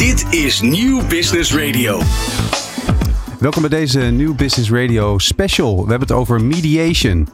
[0.00, 2.00] Dit is Nieuw Business Radio.
[3.38, 5.74] Welkom bij deze Nieuw Business Radio special.
[5.74, 7.28] We hebben het over mediation.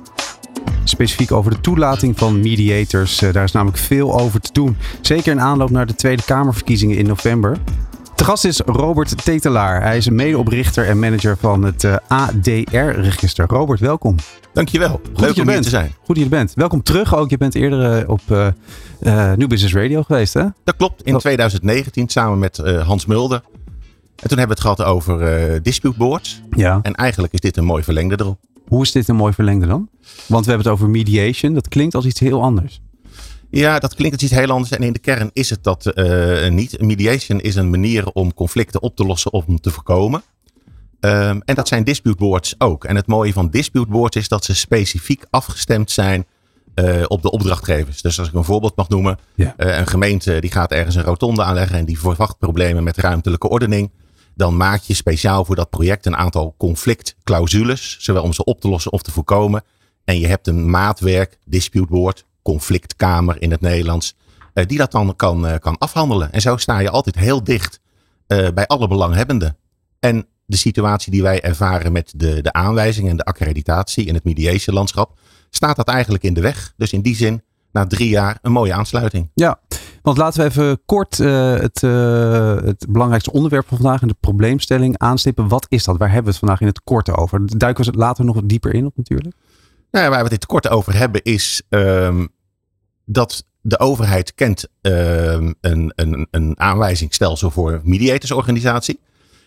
[0.84, 3.22] Specifiek over de toelating van mediators.
[3.22, 4.76] Eh, Daar is namelijk veel over te doen.
[5.00, 7.58] Zeker in aanloop naar de Tweede Kamerverkiezingen in november.
[8.16, 9.82] De gast is Robert Tetelaar.
[9.82, 13.46] Hij is medeoprichter en manager van het eh, ADR-register.
[13.48, 14.16] Robert, welkom.
[14.52, 15.00] Dankjewel.
[15.04, 15.88] Goed Leuk om er hier te zijn.
[15.98, 16.52] Goed dat je er bent.
[16.54, 17.30] Welkom terug ook.
[17.30, 18.46] Je bent eerder eh, op eh
[19.00, 20.44] eh, New Business Radio geweest, hè?
[20.64, 21.02] Dat klopt.
[21.02, 21.20] In Oh.
[21.20, 23.42] 2019 samen met Hans Mulder.
[24.16, 26.42] En toen hebben we het gehad over dispute boards.
[26.50, 26.80] Ja.
[26.82, 28.38] En eigenlijk is dit een mooi verlengde erop.
[28.68, 29.88] Hoe is dit een mooi verlengde dan?
[30.26, 31.54] Want we hebben het over mediation.
[31.54, 32.80] Dat klinkt als iets heel anders.
[33.50, 34.70] Ja, dat klinkt als iets heel anders.
[34.70, 35.92] En in de kern is het dat
[36.50, 36.80] niet.
[36.80, 40.22] Mediation is een manier om conflicten op te lossen of om te voorkomen.
[41.02, 42.84] Ehm, en dat zijn dispute boards ook.
[42.84, 46.26] En het mooie van dispute boards is dat ze specifiek afgestemd zijn
[46.74, 48.02] eh, op de opdrachtgevers.
[48.02, 49.18] Dus als ik een voorbeeld mag noemen.
[49.34, 49.54] Ja.
[49.56, 53.48] eh, een gemeente die gaat ergens een rotonde aanleggen en die verwacht problemen met ruimtelijke
[53.48, 53.90] ordening.
[54.34, 57.96] Dan maak je speciaal voor dat project een aantal conflictclausules.
[58.00, 59.62] Zowel om ze op te lossen of te voorkomen.
[60.04, 64.14] En je hebt een maatwerk, dispute board, conflictkamer in het Nederlands.
[64.54, 66.32] eh, die dat dan kan, kan afhandelen.
[66.32, 67.80] En zo sta je altijd heel dicht
[68.54, 69.56] bij alle belanghebbenden.
[70.00, 74.24] En de situatie die wij ervaren met de, de aanwijzing en de accreditatie in het
[74.24, 75.18] mediation landschap,
[75.50, 76.72] staat dat eigenlijk in de weg.
[76.76, 79.30] Dus in die zin, na drie jaar, een mooie aansluiting.
[79.34, 79.60] Ja,
[80.02, 84.16] want laten we even kort eh, het, eh, het belangrijkste onderwerp van vandaag en de
[84.20, 85.48] probleemstelling aanstippen.
[85.48, 85.96] Wat is dat?
[85.96, 87.46] Waar hebben we het vandaag in het kort over?
[87.46, 89.34] Daar duiken we later nog wat dieper in op natuurlijk.
[89.90, 92.26] Nou, ja, waar we het kort over hebben is ehm,
[93.04, 99.00] dat de overheid kent ehm, een, een, een aanwijzingsstelsel voor mediatorsorganisatie.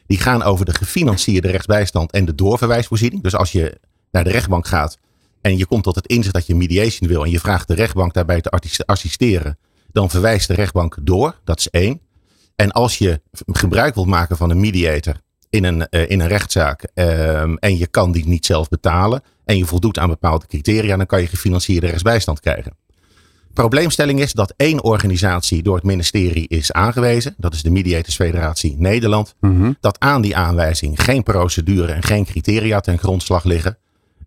[0.08, 3.24] Die gaan over de gefinancierde rechtsbijstand en de doorverwijsvoorziening.
[3.24, 3.80] Dus als je
[4.12, 4.98] naar de rechtbank gaat
[5.42, 8.14] en je komt tot het inzicht dat je mediation wil en je vraagt de rechtbank
[8.14, 9.58] daarbij te assisteren,
[9.92, 11.40] dan verwijst de rechtbank door.
[11.44, 12.02] Dat is één.
[12.56, 16.84] En als je gebruik wilt maken van een mediator in een, eh, in een rechtszaak
[16.94, 21.06] ehm, en je kan die niet zelf betalen en je voldoet aan bepaalde criteria, dan
[21.06, 22.78] kan je gefinancierde rechtsbijstand krijgen.
[23.56, 27.36] Probleemstelling is dat één organisatie door het ministerie is aangewezen.
[27.38, 29.36] Dat is de Mediators Federatie Nederland.
[29.80, 33.78] Dat aan die aanwijzing geen procedure en geen criteria ten grondslag liggen.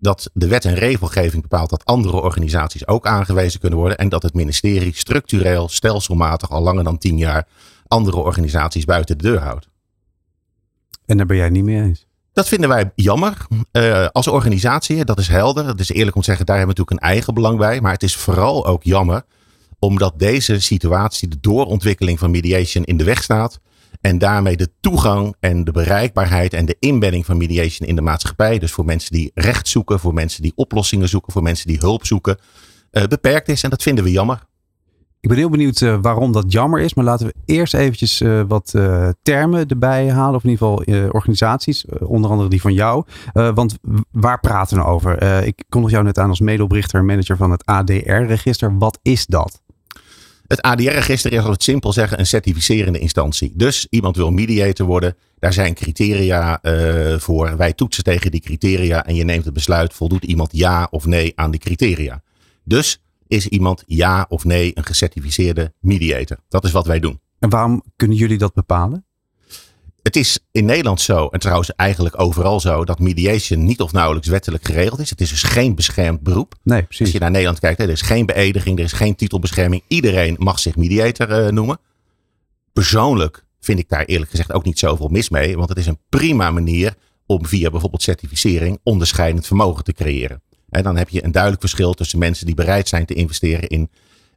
[0.01, 3.99] Dat de wet en regelgeving bepaalt dat andere organisaties ook aangewezen kunnen worden.
[3.99, 7.47] En dat het ministerie structureel, stelselmatig, al langer dan tien jaar
[7.87, 9.69] andere organisaties buiten de deur houdt.
[11.07, 12.08] En daar ben jij niet mee eens.
[12.39, 13.47] Dat vinden wij jammer.
[13.71, 15.67] Eh, als organisatie, dat is helder.
[15.67, 17.81] Dat is eerlijk om te zeggen, daar hebben we natuurlijk een eigen belang bij.
[17.81, 19.23] Maar het is vooral ook jammer
[19.79, 23.61] omdat deze situatie, de doorontwikkeling van mediation in de weg staat.
[24.01, 28.59] En daarmee de toegang en de bereikbaarheid en de inbedding van mediation in de maatschappij.
[28.59, 32.07] Dus voor mensen die recht zoeken, voor mensen die oplossingen zoeken, voor mensen die hulp
[32.07, 32.39] zoeken.
[32.91, 33.63] eh, beperkt is.
[33.63, 34.48] En dat vinden we jammer.
[35.29, 36.95] Ik ben heel benieuwd eh, waarom dat jammer is.
[36.95, 40.35] Maar laten we eerst eventjes eh, wat eh, termen erbij halen.
[40.35, 41.85] Of in ieder geval organisaties.
[42.01, 43.05] onder andere die van jou.
[43.33, 43.77] Want
[44.11, 45.23] waar praten we nou over?
[45.47, 48.79] Ik kondig jou net aan als medeoprichter en manager van het ADR-register.
[48.79, 49.63] Wat is dat?
[50.47, 53.53] Het ADR-register is, als het simpel zeggen, een certificerende instantie.
[53.55, 55.17] Dus iemand wil mediator worden.
[55.39, 56.61] Daar zijn criteria
[57.19, 57.57] voor.
[57.57, 59.93] Wij toetsen tegen die criteria en je neemt het besluit.
[59.93, 62.23] Voldoet iemand ja of nee aan die criteria?
[62.65, 66.37] Dus is iemand ja of nee een gecertificeerde mediator?
[66.49, 67.21] Dat is wat wij doen.
[67.39, 69.07] En waarom kunnen jullie dat bepalen?
[70.03, 74.29] Het is in Nederland zo, en trouwens eigenlijk overal zo, dat mediation niet of nauwelijks
[74.29, 75.11] wettelijk geregeld is.
[75.11, 76.55] Het is dus geen beschermd beroep.
[76.63, 77.13] Nee, Als precies.
[77.13, 79.83] je naar Nederland kijkt, er is geen beëdiging, er is geen titelbescherming.
[79.87, 81.79] Iedereen mag zich mediator eh, noemen.
[82.73, 85.57] Persoonlijk vind ik daar eerlijk gezegd ook niet zoveel mis mee.
[85.57, 86.95] Want het is een prima manier
[87.27, 90.43] om via bijvoorbeeld certificering onderscheidend vermogen te creëren.
[90.71, 93.91] En dan heb je een duidelijk verschil tussen mensen die bereid zijn te investeren in,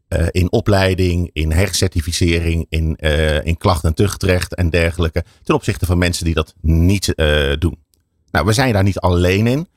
[0.07, 5.23] eh, in opleiding, in hercertificering, in, eh, in klacht- en tuchtrecht en dergelijke.
[5.43, 7.77] Ten opzichte van mensen die dat niet eh, doen.
[8.31, 9.67] Nou, we zijn daar niet alleen in.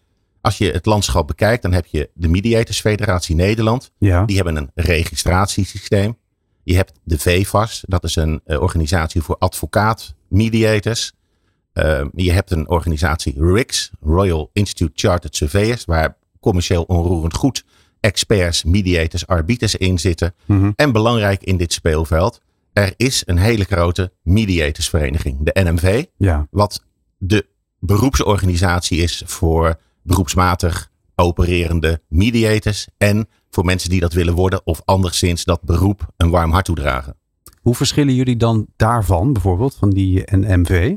[0.40, 3.90] Als je het landschap bekijkt, dan heb je de Mediators Federatie Nederland.
[3.98, 4.24] Ja.
[4.24, 6.16] Die hebben een registratiesysteem.
[6.62, 11.12] Je hebt de VFAS, dat is een organisatie voor advocaat mediators.
[11.74, 17.64] Eh, je hebt een organisatie RICS, Royal Institute Chartered Surveyors, waar commercieel onroerend goed
[18.00, 20.34] experts, mediators, arbiters in zitten.
[20.46, 20.70] Mhm.
[20.76, 22.40] En belangrijk in dit speelveld,
[22.72, 26.46] er is een hele grote mediatorsvereniging, de NMV, Ja.
[26.50, 26.84] wat
[27.18, 27.46] de
[27.78, 35.44] beroepsorganisatie is voor beroepsmatig opererende mediators en voor mensen die dat willen worden of anderszins
[35.44, 37.16] dat beroep een warm hart toedragen.
[37.60, 40.96] Hoe verschillen jullie dan daarvan, bijvoorbeeld, van die NMV?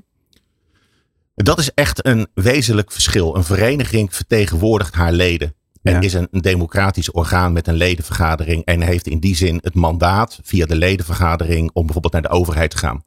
[1.43, 3.35] Dat is echt een wezenlijk verschil.
[3.35, 5.55] Een vereniging vertegenwoordigt haar leden.
[5.83, 5.99] En Ja.
[5.99, 8.65] is een, een democratisch orgaan met een ledenvergadering.
[8.65, 12.69] En heeft in die zin het mandaat via de ledenvergadering om bijvoorbeeld naar de overheid
[12.69, 13.03] te gaan.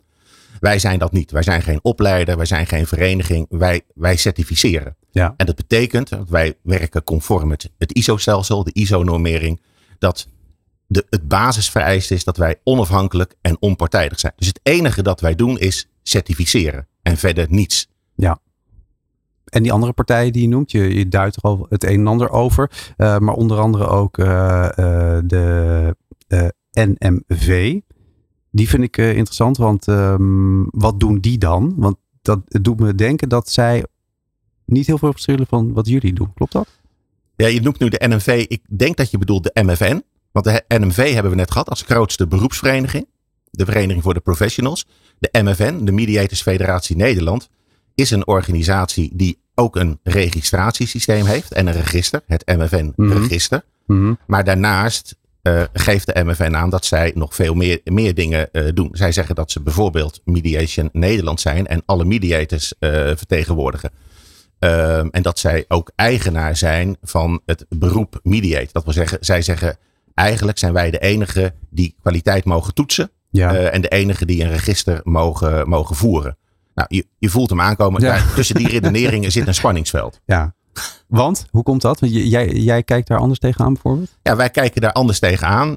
[0.60, 1.30] Wij zijn dat niet.
[1.30, 3.46] Wij zijn geen opleider, wij zijn geen vereniging.
[3.48, 4.96] Wij, wij certificeren.
[5.10, 5.34] Ja.
[5.36, 9.60] En dat betekent, dat wij werken conform het, het ISO-stelsel, de ISO-normering,
[9.98, 10.28] dat
[10.86, 14.32] de, het basisvereist is dat wij onafhankelijk en onpartijdig zijn.
[14.36, 17.88] Dus het enige dat wij doen is certificeren en verder niets.
[19.50, 22.06] En die andere partijen die je noemt, je, je duidt er al het een en
[22.06, 22.70] ander over.
[22.96, 25.94] eh, maar onder andere ook eh, eh, de
[26.72, 27.78] NMV.
[28.50, 31.74] Die vind ik interessant, want ehm, wat doen die dan?
[31.76, 33.84] Want dat doet me denken dat zij
[34.64, 36.32] niet heel veel verschillen van wat jullie doen.
[36.34, 36.68] Klopt dat?
[37.36, 38.44] Ja, je noemt nu de NMV.
[38.48, 40.02] Ik denk dat je bedoelt de MFN.
[40.32, 43.06] Want de NMV hebben we net gehad als grootste beroepsvereniging.
[43.50, 44.86] De Vereniging voor de Professionals.
[45.18, 47.48] De MFN, de Mediators Federatie Nederland,
[48.00, 53.64] is een organisatie die ook een registratiesysteem heeft en een register, het MFN-register.
[53.86, 54.14] Mhm.
[54.26, 58.64] Maar daarnaast eh, geeft de MFN aan dat zij nog veel meer, meer dingen eh,
[58.74, 58.88] doen.
[58.92, 63.90] Zij zeggen dat ze bijvoorbeeld Mediation Nederland zijn en alle mediators eh, vertegenwoordigen.
[64.58, 68.68] Ehm, en dat zij ook eigenaar zijn van het beroep mediate.
[68.72, 69.76] Dat wil zeggen, zij zeggen
[70.14, 73.10] eigenlijk zijn wij de enige die kwaliteit mogen toetsen.
[73.32, 73.54] Ja.
[73.54, 76.36] en de enige die een register mogen, mogen voeren.
[76.80, 78.00] Nou, je, je voelt hem aankomen.
[78.02, 78.08] Ja.
[78.12, 80.20] Daar- tussen die redeneringen zit een spanningsveld.
[80.24, 80.54] ja.
[81.06, 82.00] Want, hoe komt dat?
[82.00, 84.18] Want jij, jij kijkt daar anders tegenaan bijvoorbeeld?
[84.22, 85.76] Ja, wij kijken daar anders tegenaan.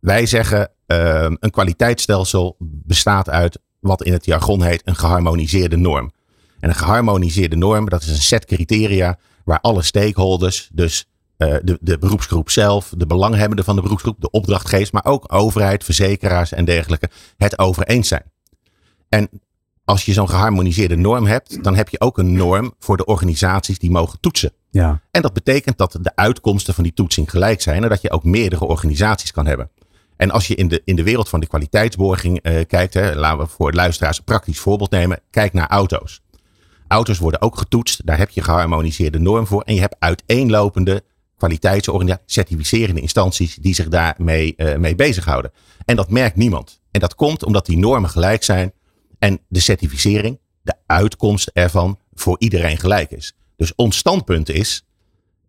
[0.00, 6.12] Wij zeggen ehm, een kwaliteitsstelsel bestaat uit wat in het jargon heet een geharmoniseerde norm.
[6.60, 11.06] En een geharmoniseerde norm, dat is een set criteria waar alle stakeholders, dus
[11.36, 15.84] eh, de, de beroepsgroep zelf, de belanghebbenden van de beroepsgroep, de opdrachtgevers, maar ook overheid,
[15.84, 18.24] verzekeraars en dergelijke, het over eens zijn.
[19.08, 19.28] En
[19.88, 23.78] als je zo'n geharmoniseerde norm hebt, dan heb je ook een norm voor de organisaties
[23.78, 24.52] die mogen toetsen.
[24.70, 25.00] Ja.
[25.10, 28.24] En dat betekent dat de uitkomsten van die toetsing gelijk zijn en dat je ook
[28.24, 29.70] meerdere organisaties kan hebben.
[30.16, 33.38] En als je in de, in de wereld van de kwaliteitsborging eh, kijkt, hè, laten
[33.38, 35.20] we voor luisteraars een praktisch voorbeeld nemen.
[35.30, 36.20] Kijk naar auto's.
[36.88, 39.62] Auto's worden ook getoetst, daar heb je geharmoniseerde norm voor.
[39.62, 41.02] En je hebt uiteenlopende
[41.36, 45.52] kwaliteitsorganisaties, certificerende instanties die zich daarmee eh, mee bezighouden.
[45.84, 46.80] En dat merkt niemand.
[46.90, 48.72] En dat komt omdat die normen gelijk zijn
[49.18, 53.36] en de certificering, de uitkomst ervan, voor iedereen gelijk is.
[53.56, 54.84] Dus ons standpunt is,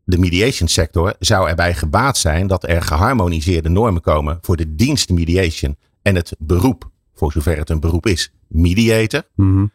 [0.04, 5.10] de mediation sector zou erbij gebaat zijn dat er geharmoniseerde normen komen voor de dienst
[5.10, 9.24] mediation en het beroep, voor zover het een beroep is, mediator.
[9.36, 9.66] Mhm.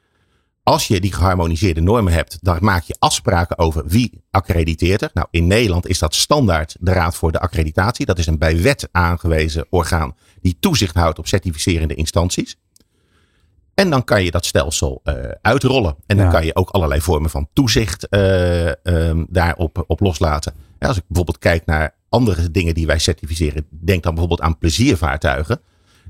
[0.62, 5.10] Als je die geharmoniseerde normen hebt, dan maak je afspraken over wie accrediteert er.
[5.14, 8.06] Nou, in Nederland is dat standaard de Raad voor de Accreditatie.
[8.06, 12.56] Dat is een bij wet aangewezen orgaan die toezicht houdt op certificerende instanties.
[13.74, 15.96] En dan kan je dat stelsel eh, uitrollen.
[16.06, 16.32] En dan Ja.
[16.32, 20.52] kan je ook allerlei vormen van toezicht eh, ehm, daarop op loslaten.
[20.78, 24.58] Ja, als ik bijvoorbeeld kijk naar andere dingen die wij certificeren, denk dan bijvoorbeeld aan
[24.58, 25.60] pleziervaartuigen.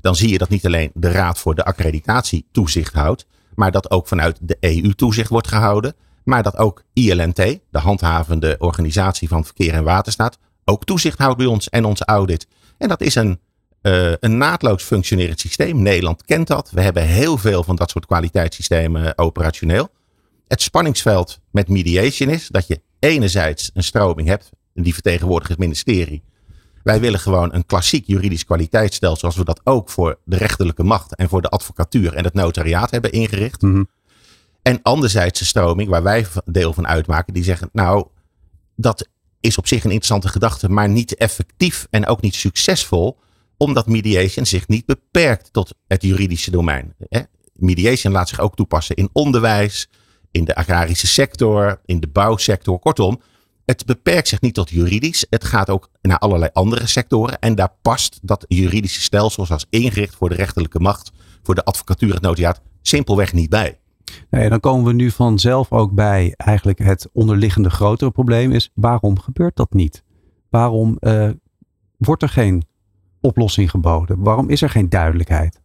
[0.01, 3.25] Dan zie je dat niet alleen de Raad voor de Accreditatie toezicht houdt,
[3.55, 5.93] maar dat ook vanuit de EU toezicht wordt gehouden.
[6.23, 11.45] Maar dat ook ILNT, de handhavende organisatie van verkeer en waterstaat, ook toezicht houdt bij
[11.45, 12.47] ons en ons audit.
[12.77, 13.39] En dat is een,
[13.85, 15.81] eh, een naadloos functionerend systeem.
[15.81, 16.71] Nederland kent dat.
[16.71, 19.89] We hebben heel veel van dat soort kwaliteitssystemen eh, operationeel.
[20.47, 25.59] Het spanningsveld met mediation is dat je enerzijds een stroming hebt, en die vertegenwoordigt het
[25.59, 26.23] ministerie.
[26.83, 31.15] Wij willen gewoon een klassiek juridisch kwaliteitsstelsel, zoals we dat ook voor de rechterlijke macht
[31.15, 33.61] en voor de advocatuur en het notariaat hebben ingericht.
[33.61, 33.83] Mhm.
[34.61, 38.07] En anderzijds de stroming waar wij deel van uitmaken, die zeggen, nou,
[38.75, 39.07] dat
[39.39, 43.17] is op zich een interessante gedachte, maar niet effectief en ook niet succesvol,
[43.57, 46.95] omdat mediation zich niet beperkt tot het juridische domein.
[47.53, 49.89] Mediation laat zich ook toepassen in onderwijs,
[50.31, 52.79] in de agrarische sector, in de bouwsector.
[52.79, 53.21] Kortom,
[53.65, 55.25] het beperkt zich niet tot juridisch.
[55.29, 57.39] Het gaat ook naar allerlei andere sectoren.
[57.39, 61.11] En daar past dat juridische stelsel, zoals ingericht voor de rechterlijke macht,
[61.43, 63.79] voor de advocatuur het notariaat, simpelweg niet bij.
[64.29, 69.19] Nee, dan komen we nu vanzelf ook bij eigenlijk het onderliggende grotere probleem is waarom
[69.19, 70.03] gebeurt dat niet?
[70.49, 71.29] Waarom eh,
[71.97, 72.65] wordt er geen
[73.25, 74.23] oplossing geboden?
[74.23, 75.61] Waarom is er geen duidelijkheid?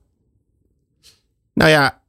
[1.55, 2.00] Nou ja,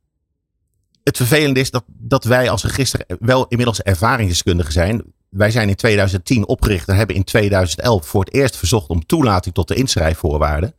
[1.03, 5.03] het vervelende is dat, dat wij als register wel inmiddels ervaringsdeskundigen zijn.
[5.29, 9.55] Wij zijn in 2010 opgericht en hebben in 2011 voor het eerst verzocht om toelating
[9.55, 10.73] tot de inschrijfvoorwaarden.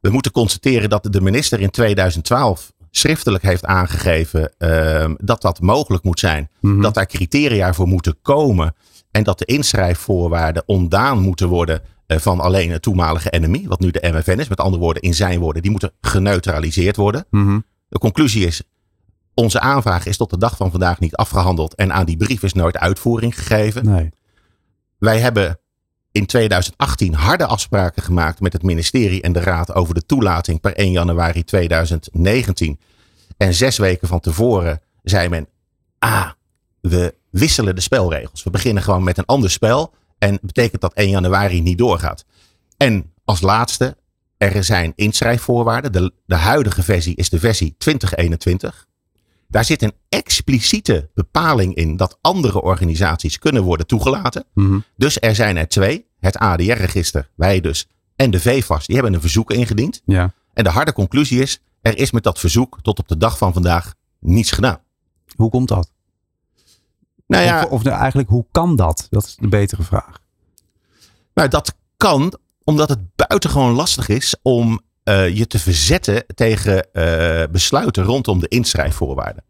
[0.00, 6.04] We moeten constateren dat de minister in 2012 schriftelijk heeft aangegeven ehm, dat dat mogelijk
[6.04, 6.50] moet zijn.
[6.60, 6.80] Mhm.
[6.80, 8.74] Dat daar criteria voor moeten komen.
[9.10, 14.08] En dat de inschrijfvoorwaarden ontdaan moeten worden van alleen het toenmalige NMI, wat nu de
[14.12, 14.48] MFN is.
[14.48, 17.26] Met andere woorden, in zijn woorden, die moeten geneutraliseerd worden.
[17.30, 17.60] Mhm.
[17.88, 18.62] De conclusie is,
[19.34, 22.52] onze aanvraag is tot de dag van vandaag niet afgehandeld en aan die brief is
[22.52, 23.84] nooit uitvoering gegeven.
[23.84, 24.10] Nee.
[24.98, 25.58] Wij hebben
[26.12, 30.76] in 2018 harde afspraken gemaakt met het ministerie en de raad over de toelating per
[30.76, 32.80] 1 januari 2019.
[33.36, 35.48] En zes weken van tevoren zei men,
[35.98, 36.30] ah,
[36.80, 38.42] we wisselen de spelregels.
[38.42, 39.94] We beginnen gewoon met een ander spel.
[40.18, 42.24] En betekent dat 1 januari niet doorgaat.
[42.76, 43.96] En als laatste,
[44.36, 45.92] er zijn inschrijfvoorwaarden.
[45.92, 48.86] De, de huidige versie is de versie 2021.
[49.48, 54.44] Daar zit een expliciete bepaling in dat andere organisaties kunnen worden toegelaten.
[54.54, 54.78] Mhm.
[54.96, 56.06] Dus er zijn er twee.
[56.20, 58.86] Het ADR-register, wij dus, en de VFAS.
[58.86, 60.02] Die hebben een verzoek ingediend.
[60.04, 60.34] Ja.
[60.52, 63.52] En de harde conclusie is, er is met dat verzoek tot op de dag van
[63.52, 64.80] vandaag niets gedaan.
[65.36, 65.92] Hoe komt dat?
[67.26, 69.06] Nou ja, Of, of nou, eigenlijk, hoe kan dat?
[69.10, 70.18] Dat is de betere vraag.
[71.34, 77.42] Nou, dat kan omdat het buitengewoon lastig is om eh, je te verzetten tegen eh,
[77.50, 79.44] besluiten rondom de inschrijfvoorwaarden.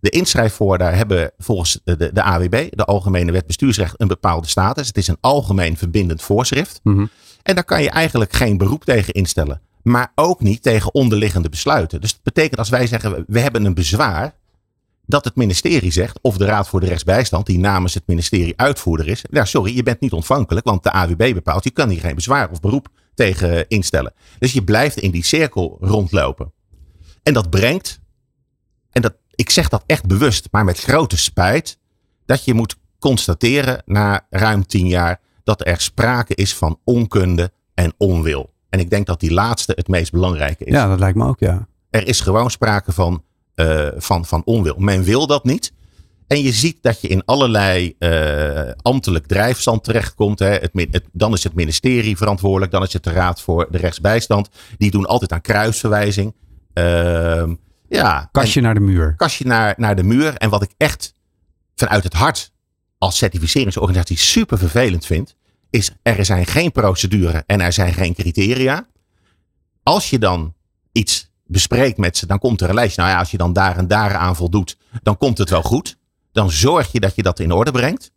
[0.00, 4.86] De inschrijfvoorwaarden hebben volgens de, de, de AWB, de Algemene Wet Bestuursrecht, een bepaalde status.
[4.86, 6.80] Het is een algemeen verbindend voorschrift.
[6.82, 7.06] Mhm.
[7.42, 9.60] En daar kan je eigenlijk geen beroep tegen instellen.
[9.82, 12.00] Maar ook niet tegen onderliggende besluiten.
[12.00, 14.34] Dus dat betekent als wij zeggen, we hebben een bezwaar.
[15.06, 19.08] Dat het ministerie zegt, of de Raad voor de Rechtsbijstand, die namens het ministerie uitvoerder
[19.08, 19.24] is.
[19.30, 22.50] Ja, sorry, je bent niet ontvankelijk, want de AWB bepaalt, je kan hier geen bezwaar
[22.50, 24.12] of beroep tegen instellen.
[24.38, 26.52] Dus je blijft in die cirkel rondlopen.
[27.22, 28.00] En dat brengt,
[28.90, 31.78] en dat, ik zeg dat echt bewust, maar met grote spijt,
[32.24, 37.94] dat je moet constateren na ruim tien jaar dat er sprake is van onkunde en
[37.96, 38.52] onwil.
[38.68, 40.72] En ik denk dat die laatste het meest belangrijke is.
[40.72, 41.68] Ja, dat lijkt me ook, ja.
[41.90, 43.22] Er is gewoon sprake van,
[43.56, 44.74] eh, van, van onwil.
[44.78, 45.72] Men wil dat niet.
[46.26, 50.38] En je ziet dat je in allerlei eh, ambtelijk drijfstand terechtkomt.
[50.38, 50.48] Hè.
[50.48, 52.72] Het, dan is het ministerie verantwoordelijk.
[52.72, 54.48] Dan is het de Raad voor de Rechtsbijstand.
[54.78, 56.34] Die doen altijd aan kruisverwijzing.
[56.72, 57.54] Ehm,
[57.88, 59.14] ja, Kastje naar de muur.
[59.16, 60.34] kastje naar, naar de muur.
[60.34, 61.14] En wat ik echt
[61.74, 62.52] vanuit het hart
[62.98, 65.36] als certificeringsorganisatie super vervelend vind,
[65.70, 68.86] is er zijn geen procedure en er zijn geen criteria.
[69.82, 70.54] Als je dan
[70.92, 73.00] iets bespreekt met ze, dan komt er een lijstje.
[73.00, 75.98] Nou ja, als je dan daar en daar aan voldoet, dan komt het wel goed.
[76.32, 78.10] Dan zorg je dat je dat in orde brengt.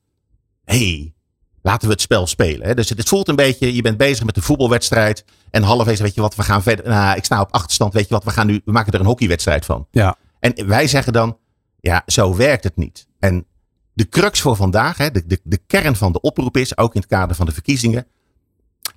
[0.66, 1.14] hey,
[1.62, 2.68] laten we het spel spelen.
[2.68, 2.74] Hè?
[2.74, 5.26] Dus het, het voelt een beetje, je bent bezig met een voetbalwedstrijd.
[5.50, 6.88] En halverwege, weet je wat, we gaan verder.
[6.88, 9.06] Nou, ik sta op achterstand, weet je wat, we gaan nu, we maken er een
[9.06, 9.88] hockeywedstrijd van.
[9.92, 10.16] Ja.
[10.40, 11.38] En wij zeggen dan,
[11.80, 13.08] ja, zo werkt het niet.
[13.20, 13.46] En
[13.94, 17.02] de crux voor vandaag, hè, de, de, de kern van de oproep is, ook in
[17.02, 18.08] het kader van de verkiezingen.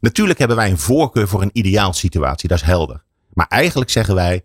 [0.01, 3.05] Natuurlijk hebben wij een voorkeur voor een ideaalsituatie, dat is helder.
[3.33, 4.43] Maar eigenlijk zeggen wij,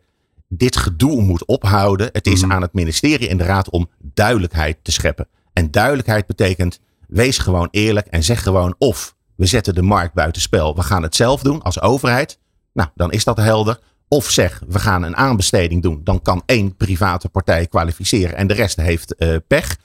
[0.50, 2.10] dit gedoe moet ophouden.
[2.12, 2.52] Het is Mhm.
[2.52, 5.28] aan het ministerie en de raad om duidelijkheid te scheppen.
[5.54, 10.76] En duidelijkheid betekent, wees gewoon eerlijk en zeg gewoon of we zetten de markt buitenspel.
[10.76, 12.40] We gaan het zelf doen als overheid.
[12.74, 13.80] Nou, dan is dat helder.
[14.08, 16.02] Of zeg, we gaan een aanbesteding doen.
[16.04, 19.78] Dan kan één private partij kwalificeren en de rest heeft eh, pech.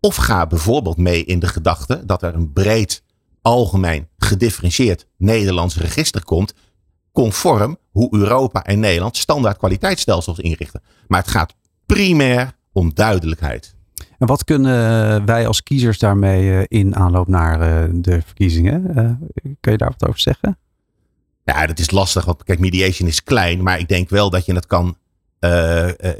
[0.00, 3.02] Of ga bijvoorbeeld mee in de gedachte dat er een breed,
[3.42, 6.54] algemeen, gedifferentieerd Nederlands register komt.
[7.16, 10.82] Conform hoe Europa en Nederland standaard kwaliteitsstelsels inrichten.
[11.06, 11.54] Maar het gaat
[11.86, 13.74] primair om duidelijkheid.
[14.18, 18.96] En wat kunnen wij als kiezers daarmee eh, in aanloop naar eh, de verkiezingen?
[18.96, 19.10] Eh,
[19.60, 20.58] kun je daar wat over zeggen?
[21.44, 24.54] Ja, dat is lastig, want kijk, mediation is klein, maar ik denk wel dat je
[24.54, 24.96] het kan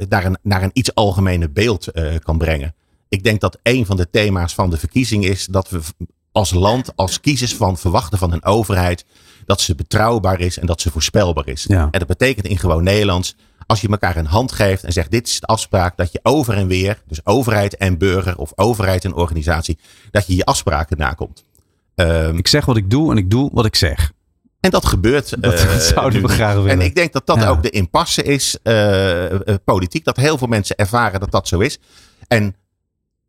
[0.09, 1.91] naar, een, naar een iets algemener beeld
[2.23, 2.75] kan brengen.
[3.09, 5.79] Ik denk dat een van de thema's van de verkiezing is dat we
[6.31, 9.05] als land, als kiezers van verwachten van een overheid,
[9.47, 11.65] dat ze betrouwbaar is en dat ze voorspelbaar is.
[11.67, 11.87] Ja.
[11.91, 13.35] En dat betekent in gewoon Nederlands,
[13.65, 16.53] als je elkaar een hand geeft en zegt dit is de afspraak, dat je over
[16.53, 19.77] en weer, dus overheid en burger of overheid en organisatie,
[20.11, 21.43] dat je je afspraken nakomt.
[21.95, 24.11] Ehm, Ik zeg wat ik doe en ik doe wat ik zeg.
[24.59, 25.41] en dat gebeurt.
[25.41, 26.69] Dat eh, zouden we graag willen.
[26.69, 27.47] En ik denk dat dat Ja.
[27.49, 30.03] ook de impasse is, eh, eh, politiek.
[30.05, 31.79] Dat heel veel mensen ervaren dat dat zo is.
[32.27, 32.55] En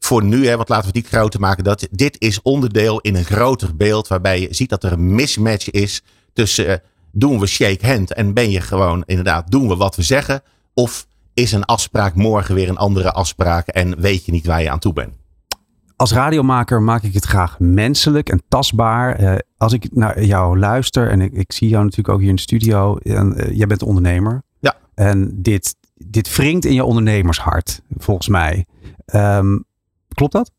[0.09, 3.15] voor nu, hè, want laten we het niet groter maken, dat dit is onderdeel in
[3.15, 6.77] een groter beeld waarbij je ziet dat er een mismatch is tussen eh,
[7.12, 10.43] doen we shake hand en ben je gewoon inderdaad doen we wat we zeggen
[10.75, 14.71] of is een afspraak morgen weer een andere afspraak en weet je niet waar je
[14.71, 15.17] aan toe bent.
[15.97, 19.15] Als radiomaker maak ik het graag menselijk en tastbaar.
[19.15, 22.35] Eh, als ik naar jou luister en ik, ik zie jou natuurlijk ook hier in
[22.35, 22.97] de studio.
[22.97, 24.43] En, eh, jij bent ondernemer.
[24.61, 24.77] Ja.
[24.95, 28.67] En dit, dit wringt in je ondernemershart, volgens mij.
[29.05, 29.57] Ehm,
[30.19, 30.51] klopt dat?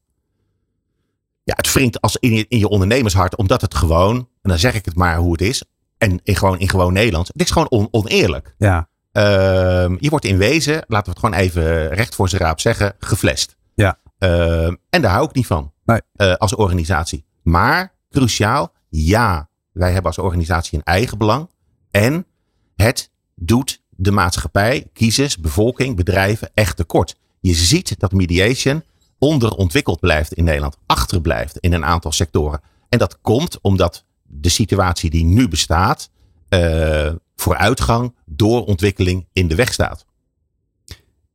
[1.43, 4.73] Ja, het wringt als in je, in je ondernemershart, omdat het gewoon, en dan zeg
[4.73, 5.63] ik het maar hoe het is,
[5.97, 8.55] en in gewoon, in gewoon Nederlands, het is gewoon on- oneerlijk.
[8.57, 8.89] Ja.
[9.11, 12.95] Ehm, je wordt in wezen, laten we het gewoon even recht voor zijn raap zeggen,
[12.99, 13.55] geflasht.
[13.75, 13.99] Ja.
[14.17, 16.01] Ehm, en daar hou ik niet van Nee.
[16.15, 17.25] eh, als organisatie.
[17.43, 21.49] Maar cruciaal, ja, wij hebben als organisatie een eigen belang.
[21.91, 22.25] En
[22.75, 27.17] het doet de maatschappij, kiezers, bevolking, bedrijven echt tekort.
[27.39, 28.83] Je ziet dat mediation
[29.19, 32.61] onderontwikkeld blijft in Nederland, achterblijft in een aantal sectoren.
[32.89, 36.09] En dat komt omdat de situatie die nu bestaat,
[36.49, 40.05] uh, vooruitgang, doorontwikkeling in de weg staat.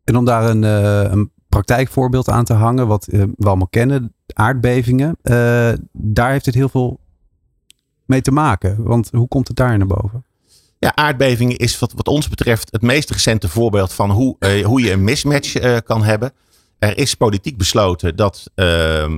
[0.04, 4.14] En om daar een, uh, een praktijkvoorbeeld aan te hangen, wat uh, we allemaal kennen,
[4.26, 5.16] aardbevingen,
[5.92, 7.00] daar heeft het heel veel
[8.04, 8.82] mee te maken.
[8.82, 10.24] Want hoe komt het daar naar boven?
[10.78, 14.92] Ja, aardbevingen is wat, wat ons betreft het meest recente voorbeeld van hoe, hoe je
[14.92, 16.32] een mismatch kan hebben.
[16.84, 18.64] Er is politiek besloten dat uh,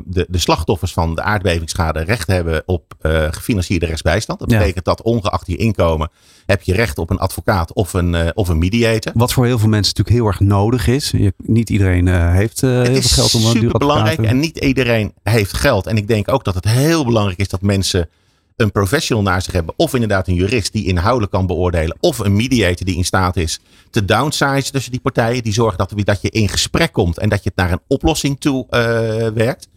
[0.05, 4.39] de, de slachtoffers van de aardbevingsschade recht hebben op uh, gefinancierde rechtsbijstand.
[4.39, 6.11] Dat betekent dat ongeacht je inkomen
[6.47, 9.13] heb je recht op een advocaat of een, uh, of een mediator.
[9.15, 11.11] Wat voor heel veel mensen natuurlijk heel erg nodig is.
[11.11, 14.59] Je, niet iedereen heeft heel veel geld om een Het is super belangrijk en niet
[14.59, 15.87] iedereen heeft geld.
[15.87, 18.09] En ik denk ook dat het heel belangrijk is dat mensen
[18.57, 19.75] een professional naar zich hebben.
[19.77, 21.97] Of inderdaad een jurist die inhoudelijk kan beoordelen.
[22.01, 23.61] Of een mediator die in staat is
[23.91, 25.43] te downsize tussen die partijen.
[25.43, 28.41] Die zorgen dat, dat je in gesprek komt en dat je het naar een oplossing
[28.41, 28.81] toe uh,
[29.29, 29.69] werkt.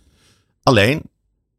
[0.64, 1.02] Alleen,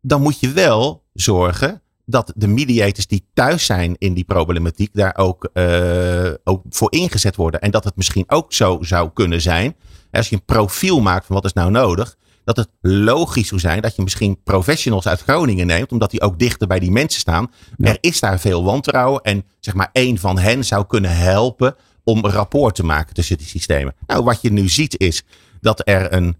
[0.00, 5.16] dan moet je wel zorgen dat de mediators die thuis zijn in die problematiek daar
[5.16, 7.60] ook, uh, ook voor ingezet worden.
[7.60, 9.76] En dat het misschien ook zo zou kunnen zijn.
[10.10, 13.80] Als je een profiel maakt van wat is nou nodig dat het logisch zou zijn
[13.80, 17.50] dat je misschien professionals uit Groningen neemt, omdat die ook dichter bij die mensen staan.
[17.78, 22.24] Er is daar veel wantrouwen en zeg maar één van hen zou kunnen helpen om
[22.24, 23.94] een rapport te maken tussen die systemen.
[24.06, 25.22] Nou, wat je nu ziet is
[25.60, 26.36] dat er een,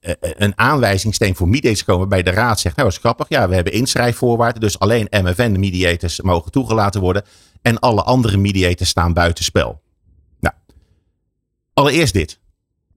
[0.00, 3.48] eh, eh, een aanwijzingssteen voor mediators komen bij de raad zegt, nou is grappig, ja,
[3.48, 7.22] we hebben inschrijfvoorwaarden, dus alleen MFN mediators mogen toegelaten worden
[7.62, 9.80] en alle andere mediators staan buitenspel.
[10.40, 10.54] Nou,
[11.72, 12.40] allereerst dit.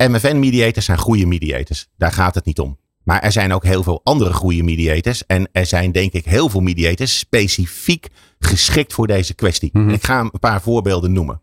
[0.10, 1.88] MFN-mediators zijn goede mediators.
[1.98, 2.80] Daar gaat het niet om.
[3.04, 5.26] Maar er zijn ook heel veel andere goede mediators.
[5.26, 8.08] En er zijn denk ik heel veel mediators specifiek
[8.40, 9.70] geschikt voor deze kwestie.
[9.74, 9.90] Mhm.
[9.90, 11.42] Ik ga een paar voorbeelden noemen.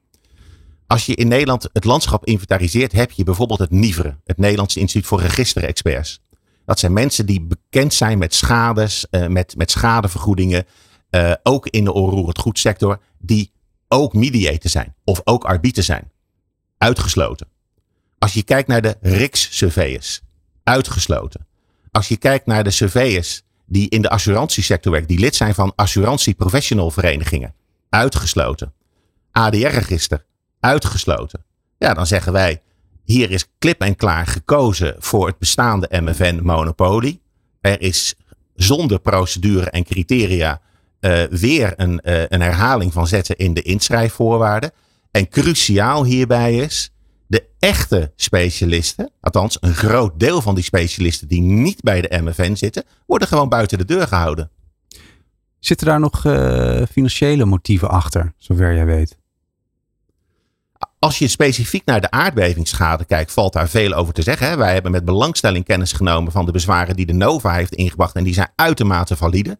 [0.86, 5.06] Als je in Nederland het landschap inventariseert, heb je bijvoorbeeld het NIVRE, het Nederlandse Instituut
[5.06, 6.20] voor Registerexperts.
[6.64, 10.66] Dat zijn mensen die bekend zijn met schades, uh, met, met schadevergoedingen,
[11.10, 13.52] uh, ook in de onroerend goedsector, die
[13.88, 16.10] ook mediator zijn of ook arbiter zijn.
[16.78, 17.48] Uitgesloten.
[18.18, 20.20] Als je kijkt naar de RIX-surveyors,
[20.64, 21.46] uitgesloten.
[21.90, 25.72] Als je kijkt naar de surveyors die in de assurantiesector werken, die lid zijn van
[25.76, 27.54] assurantie-professional verenigingen,
[27.88, 28.72] uitgesloten.
[29.32, 30.24] ADR-register,
[30.60, 31.44] uitgesloten.
[31.78, 32.62] Ja, dan zeggen wij,
[33.04, 37.20] hier is klip en klaar gekozen voor het bestaande MFN-monopolie.
[37.60, 38.14] Er is
[38.54, 40.60] zonder procedure en criteria
[41.00, 44.72] uh, weer een, uh, een herhaling van zetten in de inschrijfvoorwaarden.
[45.10, 46.92] En cruciaal hierbij is,
[47.28, 52.54] de echte specialisten, althans een groot deel van die specialisten die niet bij de MFN
[52.54, 54.50] zitten, worden gewoon buiten de deur gehouden.
[55.58, 59.18] Zitten daar nog uh, financiële motieven achter, zover jij weet?
[60.98, 64.48] Als je specifiek naar de aardbevingsschade kijkt, valt daar veel over te zeggen.
[64.48, 64.56] Hè?
[64.56, 68.24] Wij hebben met belangstelling kennis genomen van de bezwaren die de NOVA heeft ingebracht en
[68.24, 69.58] die zijn uitermate valide.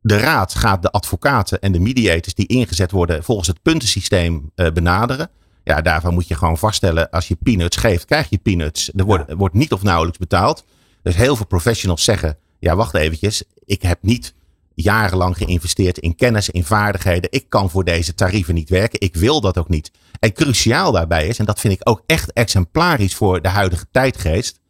[0.00, 4.70] De raad gaat de advocaten en de mediators die ingezet worden volgens het puntensysteem uh,
[4.70, 5.30] benaderen.
[5.70, 8.90] Ja, daarvan moet je gewoon vaststellen, als je peanuts geeft, krijg je peanuts.
[8.94, 10.64] Er wordt, wordt niet of nauwelijks betaald.
[11.02, 14.34] Dus heel veel professionals zeggen, ja wacht eventjes, ik heb niet
[14.74, 17.32] jarenlang geïnvesteerd in kennis, in vaardigheden.
[17.32, 19.00] Ik kan voor deze tarieven niet werken.
[19.00, 19.90] Ik wil dat ook niet.
[20.18, 24.60] En cruciaal daarbij is, en dat vind ik ook echt exemplarisch voor de huidige tijdgeest.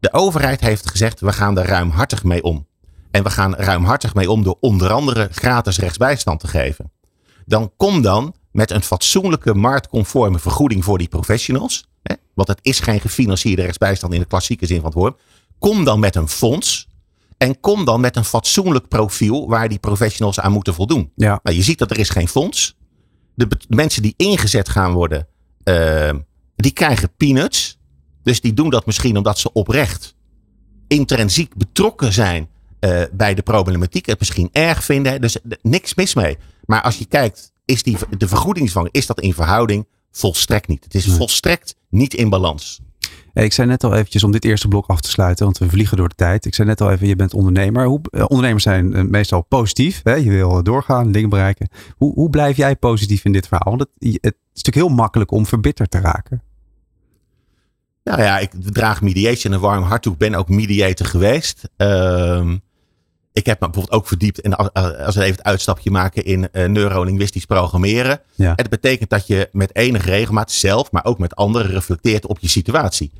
[0.00, 2.66] De overheid heeft gezegd, we gaan er ruimhartig mee om.
[3.10, 6.92] En we gaan ruimhartig mee om door onder andere gratis rechtsbijstand te geven.
[7.46, 11.88] Dan kom dan met een fatsoenlijke marktconforme vergoeding voor die professionals.
[12.02, 15.20] Hè, want het is geen gefinancierde rechtsbijstand in de klassieke zin van het woord.
[15.58, 16.88] Kom dan met een fonds.
[17.36, 21.12] En kom dan met een fatsoenlijk profiel waar die professionals aan moeten voldoen.
[21.16, 21.40] Ja.
[21.42, 22.76] Nou, je ziet dat er is geen fonds.
[23.34, 25.26] De, mensen die ingezet gaan worden,
[25.64, 26.10] uh,
[26.56, 27.78] die krijgen peanuts.
[28.22, 30.14] Dus die doen dat misschien omdat ze oprecht
[30.88, 32.48] intrinsiek betrokken zijn
[32.80, 34.06] uh, bij de problematiek.
[34.06, 35.20] Het misschien erg vinden.
[35.20, 36.38] Dus niks mis mee.
[36.64, 39.86] Maar als je kijkt is die, de vergoedingsvang, is dat in verhouding?
[40.10, 40.84] Volstrekt niet.
[40.84, 42.80] Het is volstrekt niet in balans.
[43.32, 45.96] ik zei net al eventjes om dit eerste blok af te sluiten, want we vliegen
[45.96, 46.44] door de tijd.
[46.44, 47.86] Ik zei net al even, je bent ondernemer.
[47.86, 50.00] Hoe, eh, ondernemers zijn eh, meestal positief.
[50.04, 50.14] Hè?
[50.14, 51.68] Je wil doorgaan, dingen bereiken.
[51.96, 53.76] Hoe, hoe blijf jij positief in dit verhaal?
[53.76, 56.42] Want het, het is natuurlijk heel makkelijk om verbitterd te raken.
[58.04, 60.12] Nou ja, ik draag mediation een warm hart toe.
[60.12, 61.68] Ik ben ook mediator geweest.
[61.76, 62.54] Uh,
[63.32, 66.68] ik heb me bijvoorbeeld ook verdiept in, als we even het uitstapje maken in uh,
[66.68, 68.20] neurolinguistisch programmeren.
[68.34, 68.48] Ja.
[68.48, 72.38] En dat betekent dat je met enige regelmaat zelf, maar ook met anderen reflecteert op
[72.38, 73.12] je situatie.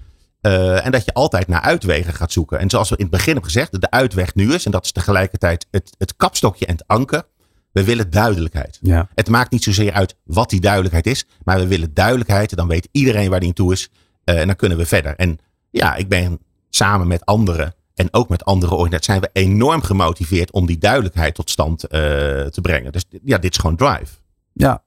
[0.42, 2.58] Uh, en dat je altijd naar uitwegen gaat zoeken.
[2.58, 4.92] En zoals we in het begin hebben gezegd, de uitweg nu is, en dat is
[4.92, 7.24] tegelijkertijd het, het kapstokje en het anker.
[7.72, 8.78] We willen duidelijkheid.
[8.82, 9.08] Ja.
[9.14, 12.56] Het maakt niet zozeer uit wat die duidelijkheid is, maar we willen duidelijkheid.
[12.56, 13.90] Dan weet iedereen waar die in toe is.
[14.24, 15.14] Uh, en dan kunnen we verder.
[15.16, 15.38] En
[15.70, 20.50] ja, ik ben samen met anderen en ook met andere organisaties zijn we enorm gemotiveerd
[20.50, 22.92] om die duidelijkheid tot stand uh, te brengen.
[22.92, 24.14] Dus ja, dit is gewoon drive.
[24.52, 24.82] Ja,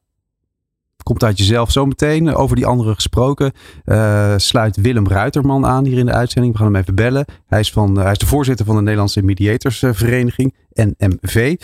[1.03, 2.35] komt uit jezelf zometeen.
[2.35, 3.51] Over die andere gesproken
[3.85, 6.53] uh, sluit Willem Ruiterman aan hier in de uitzending.
[6.53, 7.25] We gaan hem even bellen.
[7.47, 11.55] Hij is, van, uh, hij is de voorzitter van de Nederlandse Mediatorsvereniging, NMV.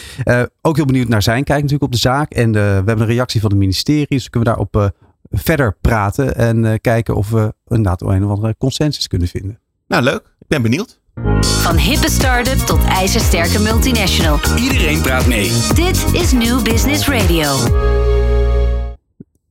[0.61, 2.31] Ook heel benieuwd naar zijn kijk natuurlijk op de zaak.
[2.31, 4.93] En we hebben een reactie van het ministerie, dus kunnen we daarop
[5.29, 6.35] verder praten.
[6.35, 9.59] En kijken of we inderdaad een of andere consensus kunnen vinden.
[9.87, 10.35] Nou, leuk.
[10.39, 10.98] Ik ben benieuwd.
[11.41, 14.39] Van hippe start-up tot ijzersterke multinational.
[14.57, 15.51] Iedereen praat mee.
[15.73, 17.47] Dit is New Business Radio.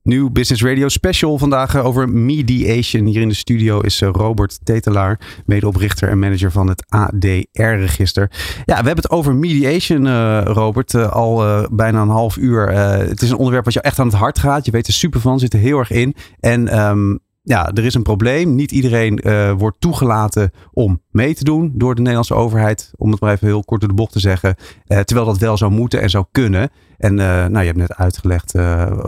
[0.03, 3.05] Nieuw Business Radio special vandaag eh, over mediation.
[3.05, 8.31] Hier in de studio is eh, Robert Tetelaar, medeoprichter en manager van het ADR-register.
[8.65, 12.69] Ja, we hebben het over mediation, uh, Robert, uh, al bijna een half uur.
[12.69, 14.65] het is een onderwerp wat jou echt aan het hart gaat.
[14.65, 16.15] Je weet er super van, zit er heel erg in.
[16.39, 18.55] En um, ja, er is een probleem.
[18.55, 22.91] Niet iedereen uh, wordt toegelaten om mee te doen door de Nederlandse overheid.
[22.95, 24.55] Om het maar even heel kort door de bocht te zeggen.
[24.87, 26.69] Uh, terwijl dat wel zou moeten en zou kunnen.
[26.99, 28.51] En uh, nou, je hebt net uitgelegd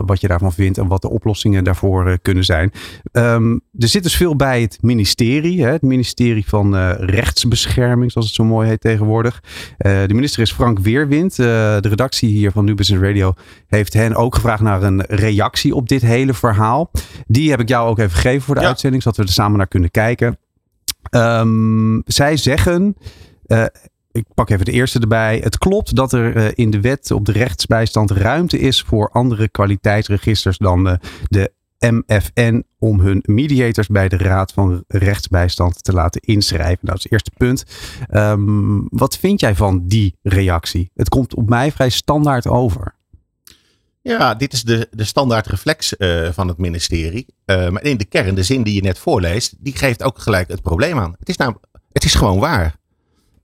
[0.04, 2.72] wat je daarvan vindt en wat de oplossingen daarvoor kunnen zijn.
[3.12, 5.64] Um, er zit dus veel bij het ministerie.
[5.64, 9.42] Hè, het ministerie van Rechtsbescherming, zoals het zo mooi heet tegenwoordig.
[9.78, 11.36] de minister is Frank Weerwind.
[11.36, 13.34] de redactie hier van New Business Radio
[13.66, 16.90] heeft hen ook gevraagd naar een reactie op dit hele verhaal.
[17.26, 18.66] Die heb ik jou ook even gegeven voor de ja.
[18.66, 20.38] uitzending, zodat we er samen naar kunnen kijken.
[21.10, 22.96] Um, zij zeggen,
[23.46, 23.64] uh,
[24.12, 25.40] ik pak even de eerste erbij.
[25.42, 29.48] Het klopt dat er uh, in de wet op de rechtsbijstand ruimte is voor andere
[29.48, 30.94] kwaliteitsregisters dan uh,
[31.28, 36.78] de MFN om hun mediators bij de Raad van Rechtsbijstand te laten inschrijven.
[36.80, 37.64] Nou, dat is het eerste punt.
[38.10, 40.90] Um, wat vind jij van die reactie?
[40.94, 42.94] Het komt op mij vrij standaard over.
[44.02, 47.26] Ja, dit is de, de standaard reflex uh, van het ministerie.
[47.46, 50.62] Maar in de kern, de zin die je net voorleest, die geeft ook gelijk het
[50.62, 51.14] probleem aan.
[51.18, 51.54] Het is, nou,
[51.92, 52.80] het is gewoon waar.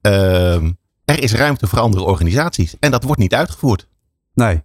[0.02, 0.62] Uh,
[1.04, 3.88] er is ruimte voor andere organisaties en dat wordt niet uitgevoerd.
[4.34, 4.62] Nee.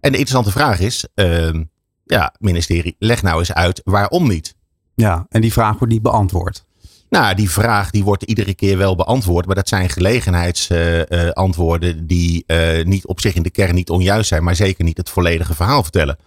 [0.00, 1.64] En de interessante vraag is, ehm,
[2.04, 4.54] ja, ministerie, leg nou eens uit waarom niet.
[4.94, 6.64] Ja, en die vraag wordt niet beantwoord.
[7.10, 9.46] Nou, die vraag die wordt iedere keer wel beantwoord.
[9.46, 13.90] Maar dat zijn gelegenheidsantwoorden uh, uh, die uh, niet op zich in de kern niet
[13.90, 14.44] onjuist zijn.
[14.44, 16.18] Maar zeker niet het volledige verhaal vertellen.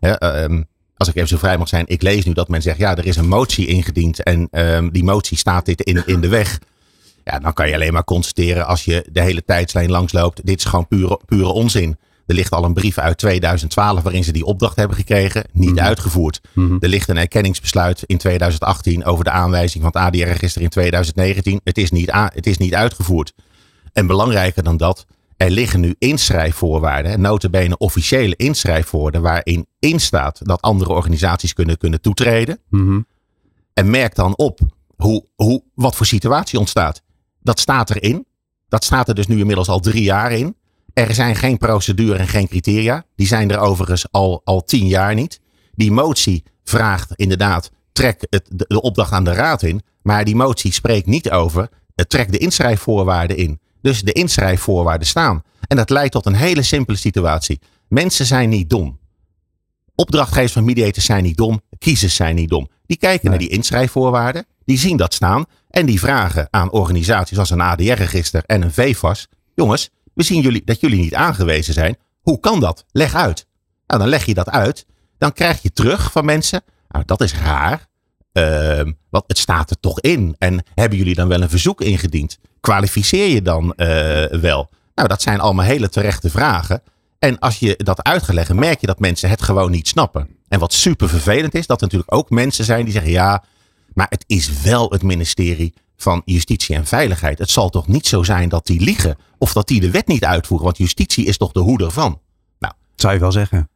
[0.00, 0.64] Hè, um,
[0.96, 1.84] als ik even zo vrij mag zijn.
[1.86, 4.22] Ik lees nu dat men zegt, ja, er is een motie ingediend.
[4.22, 6.58] En um, die motie staat dit in, in de weg.
[7.24, 10.46] Ja, dan kan je alleen maar constateren als je de hele tijdslijn langsloopt.
[10.46, 11.96] Dit is gewoon pure, pure onzin.
[12.26, 15.76] Er ligt al een brief uit 2012 waarin ze die opdracht hebben gekregen, niet mm
[15.76, 15.86] -hmm.
[15.86, 16.40] uitgevoerd.
[16.52, 16.76] Mm -hmm.
[16.80, 21.60] Er ligt een erkenningsbesluit in 2018 over de aanwijzing van het ADR-register in 2019.
[21.64, 23.32] Het is, niet het is niet uitgevoerd.
[23.92, 25.06] En belangrijker dan dat,
[25.36, 32.00] er liggen nu inschrijfvoorwaarden, notabene officiële inschrijfwoorden, waarin in staat dat andere organisaties kunnen, kunnen
[32.00, 32.58] toetreden.
[32.68, 33.06] Mm -hmm.
[33.74, 34.60] En merk dan op
[34.96, 37.02] hoe, hoe, wat voor situatie ontstaat.
[37.42, 38.26] Dat staat erin.
[38.68, 40.56] Dat staat er dus nu inmiddels al drie jaar in.
[40.92, 43.04] Er zijn geen procedure en geen criteria.
[43.16, 45.40] Die zijn er overigens al, al tien jaar niet.
[45.74, 49.82] Die motie vraagt inderdaad, trek het, de, opdracht aan de raad in.
[50.02, 53.60] Maar die motie spreekt niet over, het trek de inschrijfvoorwaarden in.
[53.82, 55.42] Dus de inschrijfvoorwaarden staan.
[55.68, 57.60] En dat leidt tot een hele simpele situatie.
[57.88, 58.98] Mensen zijn niet dom.
[59.94, 61.60] Opdrachtgevers van mediators zijn niet dom.
[61.78, 62.68] Kiezers zijn niet dom.
[62.92, 63.38] Die kijken nee.
[63.38, 64.46] naar die inschrijfvoorwaarden.
[64.64, 65.44] Die zien dat staan.
[65.70, 69.28] En die vragen aan organisaties als een ADR-register en een VFAS.
[69.54, 71.96] Jongens, we zien jullie, dat jullie niet aangewezen zijn.
[72.20, 72.84] Hoe kan dat?
[72.90, 73.46] Leg uit.
[73.86, 74.86] Nou, dan leg je dat uit.
[75.18, 76.62] Dan krijg je terug van mensen.
[76.88, 77.86] Nou, dat is raar.
[78.32, 80.34] Uh, want het staat er toch in.
[80.38, 82.38] En hebben jullie dan wel een verzoek ingediend?
[82.60, 84.70] Kwalificeer je dan uh, wel?
[84.94, 86.82] Nou, dat zijn allemaal hele terechte vragen.
[87.18, 90.28] En als je dat uitgelegd, merk je dat mensen het gewoon niet snappen.
[90.52, 93.44] En wat super vervelend is, dat er natuurlijk ook mensen zijn die zeggen: ja,
[93.94, 97.38] maar het is wel het ministerie van Justitie en Veiligheid.
[97.38, 100.24] Het zal toch niet zo zijn dat die liegen of dat die de wet niet
[100.24, 102.20] uitvoeren, want justitie is toch de hoeder van.
[102.58, 103.68] Nou, zou je wel zeggen.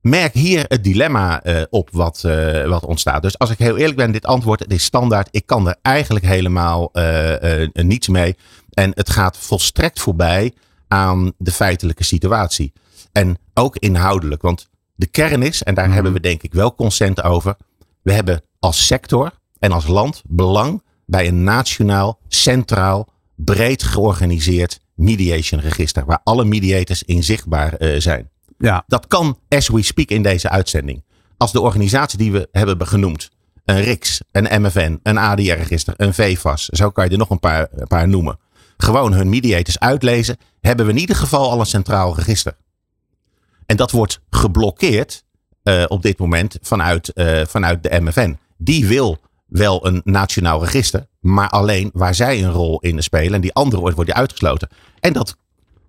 [0.00, 3.22] Merk hier het dilemma uh, op wat, uh, wat ontstaat.
[3.22, 5.28] Dus als ik heel eerlijk ben, dit antwoord het is standaard.
[5.30, 8.36] Ik kan er eigenlijk helemaal uh, niets mee.
[8.72, 10.52] En het gaat volstrekt voorbij
[10.88, 12.72] aan de feitelijke situatie.
[13.12, 14.42] En ook inhoudelijk.
[14.42, 15.92] Want de kern is, en daar mm.
[15.92, 17.56] hebben we denk ik wel consent over.
[18.02, 25.60] We hebben als sector en als land belang bij een nationaal, centraal, breed georganiseerd mediation
[25.60, 26.04] register.
[26.04, 28.30] Waar alle mediators inzichtbaar uh, zijn.
[28.58, 28.84] Ja.
[28.86, 31.04] Dat kan as we speak in deze uitzending.
[31.36, 33.30] Als de organisatie die we hebben genoemd.
[33.64, 36.64] Een RIX, een MFN, een ADR-register, een VFAS.
[36.64, 38.38] Zo kan je er nog een paar, een paar noemen.
[38.76, 40.36] Gewoon hun mediators uitlezen.
[40.60, 42.56] Hebben we in ieder geval al een centraal register.
[43.68, 45.24] En dat wordt geblokkeerd
[45.62, 48.38] uh, op dit moment vanuit, uh, vanuit de MFN.
[48.56, 53.40] Die wil wel een nationaal register, maar alleen waar zij een rol in spelen en
[53.40, 54.68] die andere wordt, uitgesloten.
[55.00, 55.36] En dat,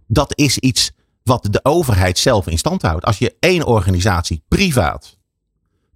[0.08, 0.92] dat is iets
[1.24, 3.06] wat de overheid zelf in stand houdt.
[3.06, 5.18] Als je één organisatie privaat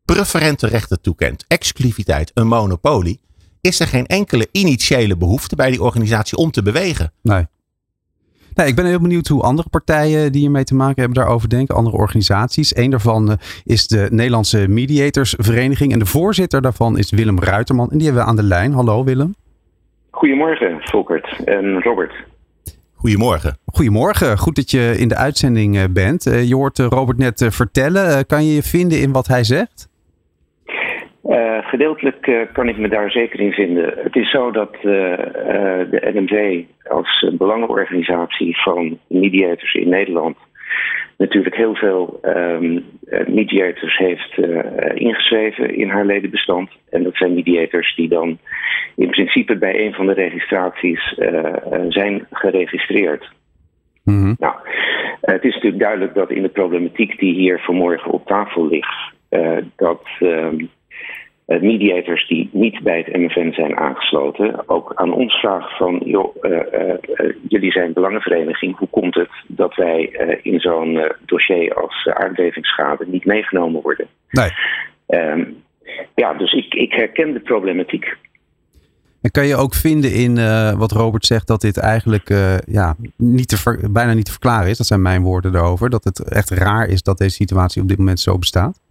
[0.05, 3.21] preferente rechten toekent, exclusiviteit, een monopolie,
[3.61, 7.13] is er geen enkele initiële behoefte bij die organisatie om te bewegen.
[7.21, 7.47] Nee.
[8.55, 11.75] Nee, ik ben heel benieuwd hoe andere partijen die hiermee te maken hebben daarover denken.
[11.75, 12.75] Andere organisaties.
[12.75, 15.91] Eén daarvan eh, is de Nederlandse Mediatorsvereniging.
[15.91, 17.91] En de voorzitter daarvan is Willem Ruiterman.
[17.91, 18.73] En die hebben we aan de lijn.
[18.73, 19.35] Hallo Willem.
[20.09, 22.13] Goedemorgen Volkert en Robert.
[22.95, 23.57] Goedemorgen.
[23.65, 24.37] Goedemorgen.
[24.37, 26.27] Goed dat je in de uitzending eh, bent.
[26.27, 28.25] Eh, je hoort Robert net vertellen.
[28.25, 29.91] Kan je je vinden in wat hij zegt?
[31.29, 33.93] Uh, gedeeltelijk uh, kan ik me daar zeker in vinden.
[33.97, 40.37] Het is zo dat uh, de NMV als belangenorganisatie van mediators in Nederland
[41.17, 42.85] natuurlijk heel veel um,
[43.27, 44.37] mediators heeft
[44.93, 46.69] ingeschreven in haar ledenbestand.
[46.89, 48.37] En dat zijn mediators die dan
[48.95, 51.15] in principe bij een van de registraties
[51.89, 53.31] zijn geregistreerd.
[54.03, 54.35] Mm -hmm.
[54.39, 54.55] Nou,
[55.21, 59.13] het is natuurlijk duidelijk dat in de problematiek die hier vanmorgen op tafel ligt,
[59.75, 60.01] dat.
[60.19, 60.55] Ehm,
[61.61, 66.51] mediators die niet bij het MFN zijn aangesloten ook aan ons vragen van, joh, uh,
[66.51, 70.01] uh, jullie zijn belangenvereniging, hoe komt het dat wij
[70.41, 74.07] in zo'n dossier als aardbevingsschade niet meegenomen worden?
[74.29, 74.49] Nee.
[75.07, 75.63] Um,
[76.15, 78.17] ja, dus ik, ik herken de problematiek.
[79.21, 80.35] En kan je ook vinden in
[80.77, 82.29] wat Robert zegt dat dit eigenlijk
[82.65, 84.77] ja, niet te bijna niet te verklaren is?
[84.77, 85.89] Dat zijn mijn woorden daarover.
[85.89, 88.82] Dat het echt raar is dat deze situatie op dit moment zo bestaat?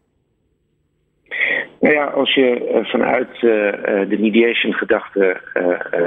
[1.82, 3.40] Nou ja, als je uh, vanuit uh,
[4.08, 5.40] de mediation-gedachte